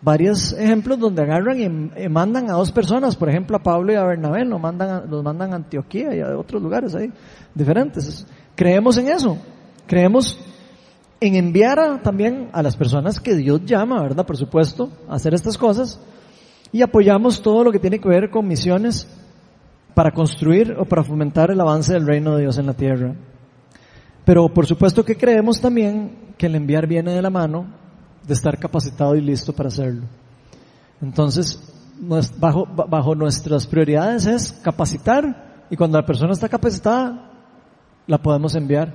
[0.00, 4.04] varios ejemplos donde agarran y, mandan a dos personas, por ejemplo a Pablo y a
[4.04, 7.10] Bernabé, los mandan, los mandan a Antioquía y a otros lugares ahí
[7.54, 8.24] diferentes.
[8.54, 9.36] Creemos en eso,
[9.86, 10.38] creemos
[11.18, 14.24] en enviar también a las personas que Dios llama, ¿verdad?
[14.26, 15.98] Por supuesto, a hacer estas cosas
[16.70, 19.08] y apoyamos todo lo que tiene que ver con misiones
[19.94, 23.14] para construir o para fomentar el avance del reino de Dios en la tierra.
[24.24, 27.66] Pero por supuesto que creemos también que el enviar viene de la mano
[28.26, 30.06] de estar capacitado y listo para hacerlo.
[31.00, 31.62] Entonces,
[32.38, 37.30] bajo, nuestras prioridades es capacitar y cuando la persona está capacitada,
[38.06, 38.94] la podemos enviar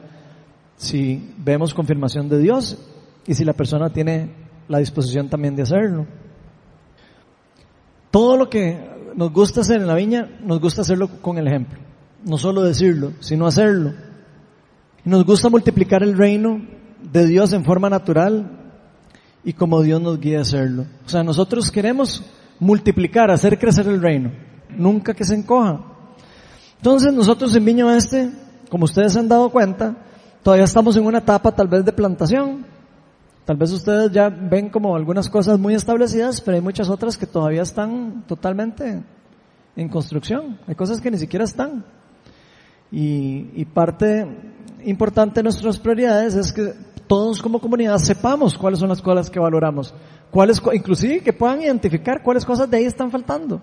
[0.75, 2.77] si vemos confirmación de Dios
[3.25, 4.33] y si la persona tiene
[4.67, 6.07] la disposición también de hacerlo.
[8.11, 11.79] Todo lo que nos gusta hacer en la viña, nos gusta hacerlo con el ejemplo.
[12.23, 13.93] No solo decirlo, sino hacerlo.
[15.05, 16.61] Nos gusta multiplicar el reino
[17.01, 18.73] de Dios en forma natural
[19.43, 20.85] y como Dios nos guía a hacerlo.
[21.05, 22.23] O sea, nosotros queremos
[22.59, 24.31] multiplicar, hacer crecer el reino.
[24.75, 25.81] Nunca que se encoja.
[26.77, 28.29] Entonces nosotros en Viña Oeste,
[28.69, 29.95] como ustedes se han dado cuenta,
[30.43, 32.65] Todavía estamos en una etapa tal vez de plantación.
[33.49, 37.25] Tal vez ustedes ya ven como algunas cosas muy establecidas, pero hay muchas otras que
[37.25, 39.01] todavía están totalmente
[39.75, 40.59] en construcción.
[40.67, 41.83] Hay cosas que ni siquiera están.
[42.91, 44.27] Y, parte
[44.85, 46.75] importante de nuestras prioridades es que
[47.07, 49.95] todos como comunidad sepamos cuáles son las cosas que valoramos.
[50.29, 53.59] Cuáles, inclusive que puedan identificar cuáles cosas de ahí están faltando.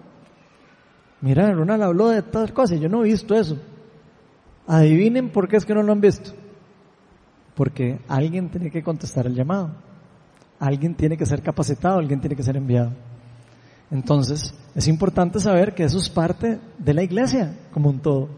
[1.20, 3.56] Mira, Ronald habló de tal cosas y yo no he visto eso.
[4.66, 6.32] Adivinen por qué es que no lo han visto.
[7.56, 9.70] Porque alguien tiene que contestar el llamado.
[10.60, 12.92] Alguien tiene que ser capacitado, alguien tiene que ser enviado.
[13.90, 18.28] Entonces, es importante saber que eso es parte de la iglesia como un todo.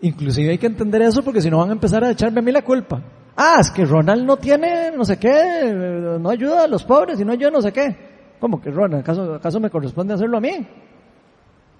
[0.00, 2.52] Inclusive hay que entender eso porque si no van a empezar a echarme a mí
[2.52, 3.02] la culpa.
[3.36, 7.24] Ah, es que Ronald no tiene no sé qué, no ayuda a los pobres y
[7.24, 7.96] no a no sé qué.
[8.40, 9.02] ¿Cómo que Ronald?
[9.02, 10.66] ¿Acaso, acaso me corresponde hacerlo a mí?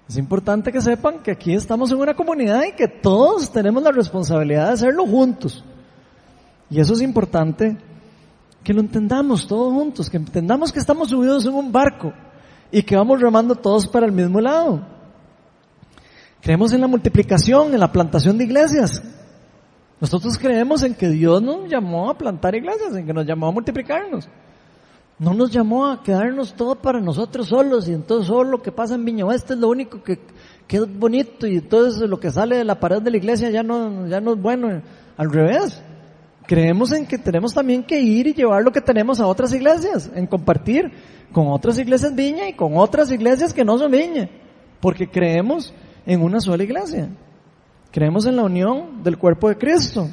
[0.07, 3.91] Es importante que sepan que aquí estamos en una comunidad y que todos tenemos la
[3.91, 5.63] responsabilidad de hacerlo juntos.
[6.73, 7.77] Y eso es importante
[8.63, 12.11] que lo entendamos todos juntos, que entendamos que estamos subidos en un barco
[12.71, 14.83] y que vamos remando todos para el mismo lado.
[16.41, 19.03] Creemos en la multiplicación, en la plantación de iglesias.
[20.01, 23.51] Nosotros creemos en que Dios nos llamó a plantar iglesias, en que nos llamó a
[23.51, 24.27] multiplicarnos.
[25.19, 28.95] No nos llamó a quedarnos todo para nosotros solos y entonces solo lo que pasa
[28.95, 30.19] en Viña Oeste es lo único que,
[30.67, 33.61] que es bonito y entonces lo que sale de la pared de la iglesia ya
[33.61, 34.81] no, ya no es bueno.
[35.15, 35.83] Al revés.
[36.45, 40.11] Creemos en que tenemos también que ir y llevar lo que tenemos a otras iglesias,
[40.13, 40.91] en compartir
[41.31, 44.29] con otras iglesias viña y con otras iglesias que no son viña,
[44.79, 45.73] porque creemos
[46.05, 47.09] en una sola iglesia.
[47.91, 50.09] Creemos en la unión del cuerpo de Cristo.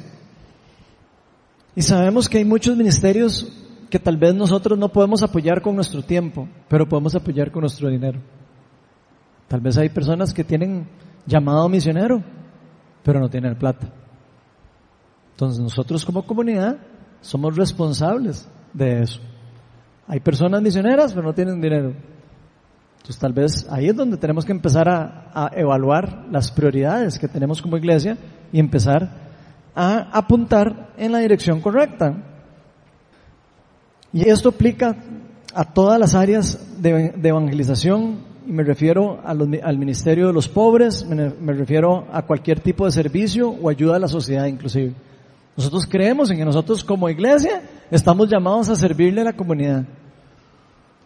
[1.75, 3.51] Y sabemos que hay muchos ministerios
[3.89, 7.89] que tal vez nosotros no podemos apoyar con nuestro tiempo, pero podemos apoyar con nuestro
[7.89, 8.19] dinero.
[9.47, 10.87] Tal vez hay personas que tienen
[11.25, 12.23] llamado misionero,
[13.03, 14.00] pero no tienen plata.
[15.41, 16.77] Entonces nosotros como comunidad
[17.19, 19.19] somos responsables de eso.
[20.07, 21.95] Hay personas misioneras pero no tienen dinero.
[22.97, 27.59] Entonces tal vez ahí es donde tenemos que empezar a, evaluar las prioridades que tenemos
[27.59, 28.19] como iglesia
[28.53, 29.09] y empezar
[29.73, 32.21] a apuntar en la dirección correcta.
[34.13, 34.95] Y esto aplica
[35.55, 41.53] a todas las áreas de, evangelización y me refiero al ministerio de los pobres, me
[41.53, 44.93] refiero a cualquier tipo de servicio o ayuda a la sociedad inclusive.
[45.55, 49.85] Nosotros creemos en que nosotros como iglesia estamos llamados a servirle a la comunidad.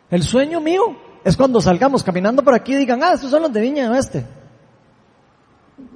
[0.09, 3.51] El sueño mío es cuando salgamos caminando por aquí y digan, ah, estos son los
[3.51, 4.25] de Viña Oeste.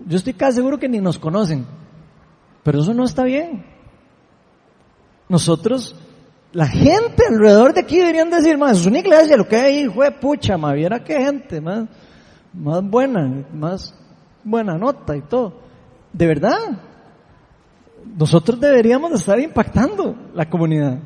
[0.07, 1.65] Yo estoy casi seguro que ni nos conocen.
[2.63, 3.63] Pero eso no está bien.
[5.29, 5.95] Nosotros,
[6.51, 9.85] la gente alrededor de aquí deberían decir, más es una iglesia, lo que hay ahí,
[9.87, 11.87] fue pucha, ma, viera qué gente, más,
[12.51, 13.95] más buena, más
[14.43, 15.61] buena nota y todo.
[16.11, 16.57] De verdad,
[18.17, 20.99] nosotros deberíamos de estar impactando la comunidad.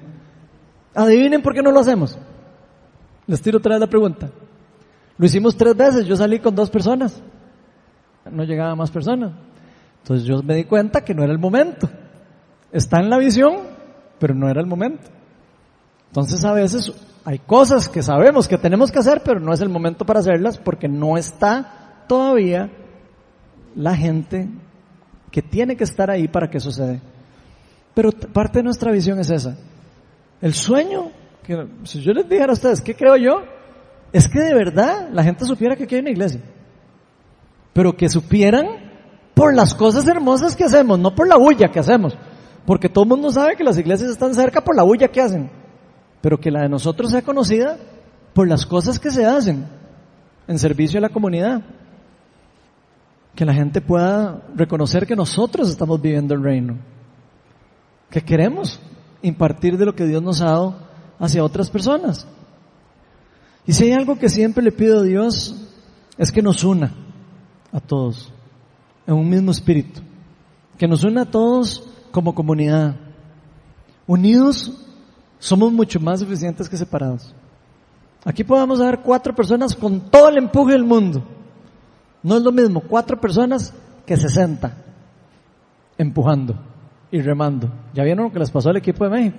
[0.93, 2.17] Adivinen por qué no lo hacemos.
[3.27, 4.29] Les tiro otra vez la pregunta.
[5.17, 7.21] Lo hicimos tres veces, yo salí con dos personas.
[8.29, 9.31] No llegaba más personas.
[10.01, 11.89] Entonces yo me di cuenta que no era el momento.
[12.71, 13.57] Está en la visión,
[14.19, 15.09] pero no era el momento.
[16.07, 16.91] Entonces a veces
[17.25, 20.57] hay cosas que sabemos que tenemos que hacer, pero no es el momento para hacerlas
[20.57, 22.69] porque no está todavía
[23.75, 24.49] la gente
[25.33, 26.99] que tiene que estar ahí para que suceda.
[27.95, 29.57] Pero parte de nuestra visión es esa.
[30.39, 31.09] El sueño,
[31.41, 33.41] que si yo les dijera a ustedes, ¿qué creo yo?
[34.11, 36.39] Es que de verdad la gente supiera que aquí hay una iglesia.
[37.73, 38.67] Pero que supieran
[39.33, 42.15] por las cosas hermosas que hacemos, no por la bulla que hacemos.
[42.63, 45.49] Porque todo el mundo sabe que las iglesias están cerca por la bulla que hacen.
[46.21, 47.79] Pero que la de nosotros sea conocida
[48.35, 49.65] por las cosas que se hacen
[50.47, 51.63] en servicio a la comunidad.
[53.35, 56.77] Que la gente pueda reconocer que nosotros estamos viviendo el reino.
[58.09, 58.79] Que queremos
[59.21, 60.75] impartir de lo que Dios nos ha dado
[61.19, 62.27] hacia otras personas.
[63.65, 65.55] Y si hay algo que siempre le pido a Dios,
[66.17, 66.93] es que nos una
[67.71, 68.31] a todos
[69.07, 70.01] en un mismo espíritu.
[70.77, 72.95] Que nos una a todos como comunidad.
[74.05, 74.71] Unidos
[75.39, 77.33] somos mucho más eficientes que separados.
[78.25, 81.23] Aquí podemos haber cuatro personas con todo el empuje del mundo.
[82.23, 83.73] No es lo mismo cuatro personas
[84.05, 84.73] que sesenta
[85.97, 86.55] empujando
[87.11, 87.69] y remando.
[87.93, 89.37] ¿Ya vieron lo que les pasó al equipo de México?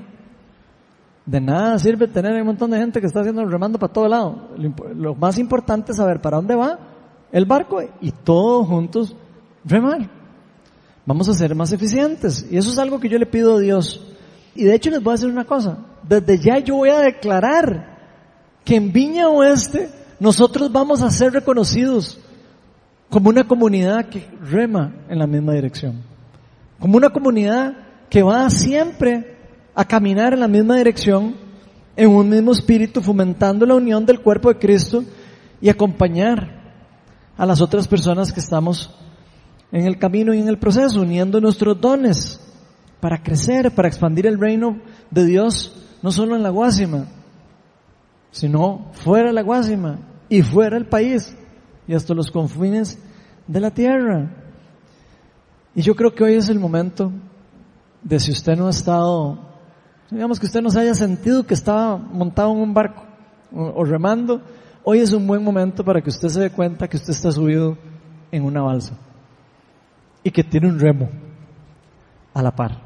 [1.27, 4.51] De nada sirve tener un montón de gente que está haciendo remando para todo lado.
[4.95, 6.79] Lo más importante es saber para dónde va
[7.33, 9.17] el barco y todos juntos
[9.65, 10.11] remar.
[11.07, 12.47] Vamos a ser más eficientes.
[12.51, 14.01] Y eso es algo que yo le pido a Dios.
[14.55, 15.79] Y de hecho les voy a decir una cosa.
[16.07, 17.95] Desde ya yo voy a declarar
[18.65, 22.21] que en Viña Oeste nosotros vamos a ser reconocidos
[23.15, 26.03] como una comunidad que rema en la misma dirección.
[26.81, 27.73] Como una comunidad
[28.11, 29.37] que va siempre
[29.73, 31.37] a caminar en la misma dirección,
[31.95, 35.05] en un mismo espíritu, fomentando la unión del cuerpo de Cristo
[35.61, 36.75] y acompañar
[37.37, 38.93] a las otras personas que estamos
[39.71, 42.41] en el camino y en el proceso, uniendo nuestros dones
[42.99, 44.81] para crecer, para expandir el reino
[45.13, 47.07] de Dios, no solo en la Guásima,
[48.33, 51.33] sino fuera de la Guásima y fuera del país
[51.87, 52.99] y hasta los confines
[53.47, 54.31] de la tierra.
[55.75, 57.13] Y yo creo que hoy es el momento
[58.03, 59.39] de si usted no ha estado,
[60.11, 63.05] digamos que usted no se haya sentido que estaba montado en un barco
[63.53, 64.41] o, remando,
[64.83, 67.77] hoy es un buen momento para que usted se dé cuenta que usted está subido
[68.31, 68.95] en una balsa
[70.23, 71.09] y que tiene un remo
[72.33, 72.83] a la par.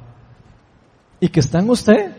[1.21, 2.13] Y que está en usted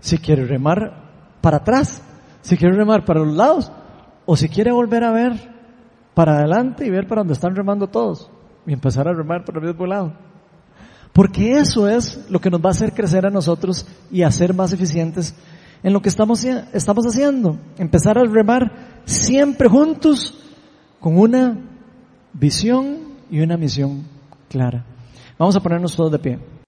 [0.00, 1.04] si quiere remar
[1.40, 2.02] para atrás,
[2.42, 3.72] si quiere remar para los lados,
[4.26, 5.53] o si quiere volver a ver
[6.14, 8.30] para adelante y ver para donde están remando todos
[8.66, 10.12] y empezar a remar para el mismo lado.
[11.12, 14.54] Porque eso es lo que nos va a hacer crecer a nosotros y a ser
[14.54, 15.34] más eficientes
[15.82, 17.58] en lo que estamos, estamos haciendo.
[17.78, 20.34] Empezar a remar siempre juntos
[20.98, 21.56] con una
[22.32, 24.04] visión y una misión
[24.48, 24.84] clara.
[25.38, 26.53] Vamos a ponernos todos de pie.